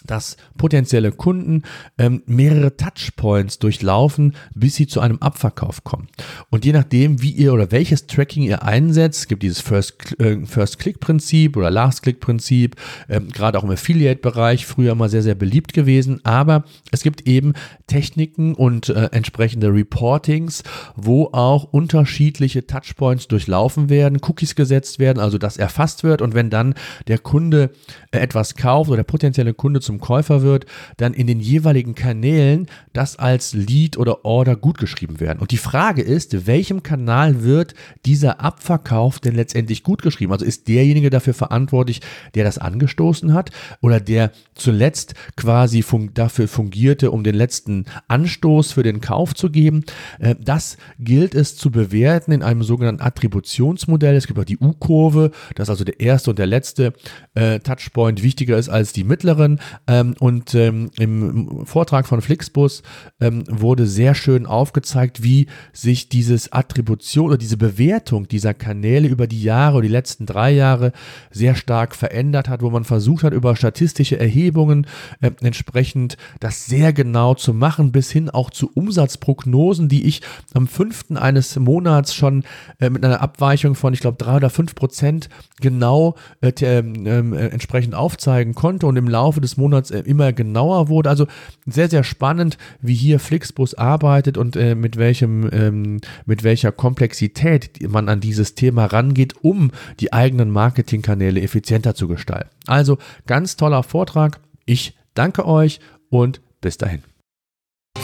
dass 0.05 0.37
potenzielle 0.57 1.11
Kunden 1.11 1.63
ähm, 1.97 2.23
mehrere 2.25 2.75
Touchpoints 2.77 3.59
durchlaufen, 3.59 4.35
bis 4.53 4.75
sie 4.75 4.87
zu 4.87 4.99
einem 4.99 5.17
Abverkauf 5.19 5.83
kommen. 5.83 6.07
Und 6.49 6.65
je 6.65 6.71
nachdem, 6.73 7.21
wie 7.21 7.31
ihr 7.31 7.53
oder 7.53 7.71
welches 7.71 8.07
Tracking 8.07 8.43
ihr 8.43 8.63
einsetzt, 8.63 9.29
gibt 9.29 9.43
dieses 9.43 9.61
First-Click-Prinzip 9.61 11.55
äh, 11.55 11.59
oder 11.59 11.69
Last-Click-Prinzip, 11.71 12.75
ähm, 13.09 13.29
gerade 13.29 13.57
auch 13.57 13.63
im 13.63 13.71
Affiliate-Bereich, 13.71 14.65
früher 14.65 14.95
mal 14.95 15.09
sehr, 15.09 15.23
sehr 15.23 15.35
beliebt 15.35 15.73
gewesen. 15.73 16.21
Aber 16.23 16.63
es 16.91 17.03
gibt 17.03 17.27
eben 17.27 17.53
Techniken 17.87 18.53
und 18.53 18.89
äh, 18.89 19.09
entsprechende 19.11 19.73
Reportings, 19.73 20.63
wo 20.95 21.29
auch 21.31 21.63
unterschiedliche 21.63 22.67
Touchpoints 22.67 23.27
durchlaufen 23.27 23.89
werden, 23.89 24.19
Cookies 24.21 24.55
gesetzt 24.55 24.99
werden, 24.99 25.19
also 25.19 25.37
das 25.37 25.57
erfasst 25.57 26.03
wird. 26.03 26.21
Und 26.21 26.33
wenn 26.33 26.49
dann 26.49 26.75
der 27.07 27.19
Kunde 27.19 27.71
äh, 28.11 28.19
etwas 28.19 28.55
kauft 28.55 28.89
oder 28.89 28.97
der 28.97 29.03
potenzielle 29.03 29.53
Kunde 29.53 29.79
zum 29.87 29.99
Käufer 29.99 30.43
wird, 30.43 30.67
dann 30.97 31.13
in 31.13 31.25
den 31.25 31.39
jeweiligen 31.39 31.95
Kanälen 31.95 32.67
das 32.93 33.17
als 33.17 33.53
Lead 33.53 33.97
oder 33.97 34.25
Order 34.25 34.55
gut 34.55 34.77
geschrieben 34.77 35.19
werden. 35.19 35.39
Und 35.39 35.51
die 35.51 35.57
Frage 35.57 36.01
ist, 36.01 36.45
welchem 36.45 36.83
Kanal 36.83 37.43
wird 37.43 37.73
dieser 38.05 38.41
Abverkauf 38.41 39.19
denn 39.19 39.35
letztendlich 39.35 39.81
gut 39.83 40.01
geschrieben? 40.01 40.31
Also 40.31 40.45
ist 40.45 40.67
derjenige 40.67 41.09
dafür 41.09 41.33
verantwortlich, 41.33 42.01
der 42.35 42.43
das 42.43 42.57
angestoßen 42.57 43.33
hat 43.33 43.51
oder 43.81 43.99
der 43.99 44.31
zuletzt 44.53 45.15
quasi 45.35 45.81
fun 45.81 46.11
dafür 46.13 46.47
fungierte, 46.47 47.11
um 47.11 47.23
den 47.23 47.35
letzten 47.35 47.85
Anstoß 48.07 48.73
für 48.73 48.83
den 48.83 49.01
Kauf 49.01 49.33
zu 49.33 49.49
geben? 49.49 49.83
Äh, 50.19 50.35
das 50.39 50.77
gilt 50.99 51.33
es 51.33 51.55
zu 51.55 51.71
bewerten 51.71 52.31
in 52.31 52.43
einem 52.43 52.63
sogenannten 52.63 53.01
Attributionsmodell. 53.01 54.15
Es 54.15 54.27
gibt 54.27 54.39
auch 54.39 54.45
die 54.45 54.57
U-Kurve, 54.57 55.31
dass 55.55 55.69
also 55.69 55.83
der 55.83 55.99
erste 55.99 56.31
und 56.31 56.39
der 56.39 56.47
letzte 56.47 56.93
äh, 57.33 57.59
Touchpoint 57.59 58.21
wichtiger 58.21 58.57
ist 58.57 58.69
als 58.69 58.93
die 58.93 59.03
mittleren. 59.03 59.59
Ähm, 59.87 60.15
und 60.19 60.55
ähm, 60.55 60.89
im 60.97 61.65
Vortrag 61.65 62.07
von 62.07 62.21
Flixbus 62.21 62.83
ähm, 63.19 63.43
wurde 63.47 63.87
sehr 63.87 64.15
schön 64.15 64.45
aufgezeigt, 64.45 65.23
wie 65.23 65.47
sich 65.73 66.09
dieses 66.09 66.51
Attribution 66.51 67.27
oder 67.27 67.37
diese 67.37 67.57
Bewertung 67.57 68.27
dieser 68.27 68.53
Kanäle 68.53 69.07
über 69.07 69.27
die 69.27 69.41
Jahre, 69.41 69.81
die 69.81 69.87
letzten 69.87 70.25
drei 70.25 70.51
Jahre 70.51 70.91
sehr 71.31 71.55
stark 71.55 71.95
verändert 71.95 72.49
hat, 72.49 72.61
wo 72.61 72.69
man 72.69 72.83
versucht 72.83 73.23
hat, 73.23 73.33
über 73.33 73.55
statistische 73.55 74.19
Erhebungen 74.19 74.87
äh, 75.21 75.31
entsprechend 75.41 76.17
das 76.39 76.65
sehr 76.65 76.93
genau 76.93 77.33
zu 77.33 77.53
machen, 77.53 77.91
bis 77.91 78.11
hin 78.11 78.29
auch 78.29 78.49
zu 78.49 78.71
Umsatzprognosen, 78.73 79.89
die 79.89 80.05
ich 80.05 80.21
am 80.53 80.67
fünften 80.67 81.17
eines 81.17 81.57
Monats 81.57 82.13
schon 82.13 82.43
äh, 82.79 82.89
mit 82.89 83.03
einer 83.03 83.21
Abweichung 83.21 83.75
von, 83.75 83.93
ich 83.93 83.99
glaube, 83.99 84.17
drei 84.17 84.37
oder 84.37 84.49
fünf 84.49 84.75
Prozent 84.75 85.29
genau 85.59 86.15
äh, 86.41 86.51
ähm, 86.61 87.33
äh, 87.33 87.47
entsprechend 87.47 87.95
aufzeigen 87.95 88.53
konnte. 88.55 88.87
Und 88.87 88.95
im 88.95 89.07
Laufe 89.07 89.41
des 89.41 89.57
Monats 89.57 89.66
äh, 89.73 89.99
immer 89.99 90.33
genauer 90.33 90.89
wurde. 90.89 91.09
Also 91.09 91.27
sehr, 91.65 91.89
sehr 91.89 92.03
spannend, 92.03 92.57
wie 92.81 92.95
hier 92.95 93.19
Flixbus 93.19 93.73
arbeitet 93.73 94.37
und 94.37 94.55
äh, 94.55 94.75
mit 94.75 94.97
welchem, 94.97 95.49
ähm, 95.51 95.99
mit 96.25 96.43
welcher 96.43 96.71
Komplexität 96.71 97.87
man 97.89 98.09
an 98.09 98.19
dieses 98.19 98.55
Thema 98.55 98.85
rangeht, 98.85 99.35
um 99.41 99.71
die 99.99 100.13
eigenen 100.13 100.51
Marketingkanäle 100.51 101.41
effizienter 101.41 101.95
zu 101.95 102.07
gestalten. 102.07 102.49
Also 102.65 102.97
ganz 103.25 103.55
toller 103.55 103.83
Vortrag. 103.83 104.39
Ich 104.65 104.97
danke 105.13 105.45
euch 105.45 105.79
und 106.09 106.41
bis 106.61 106.77
dahin. 106.77 107.03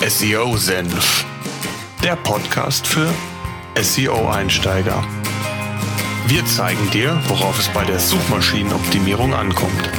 SEO 0.08 0.58
Senf, 0.58 1.26
der 2.04 2.15
Podcast 2.17 2.88
für 2.88 3.10
SEO-Einsteiger. 3.80 5.04
Wir 6.28 6.45
zeigen 6.45 6.89
dir, 6.91 7.19
worauf 7.28 7.60
es 7.60 7.67
bei 7.69 7.84
der 7.84 7.99
Suchmaschinenoptimierung 7.99 9.34
ankommt. 9.34 9.89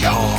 Ja. 0.00 0.38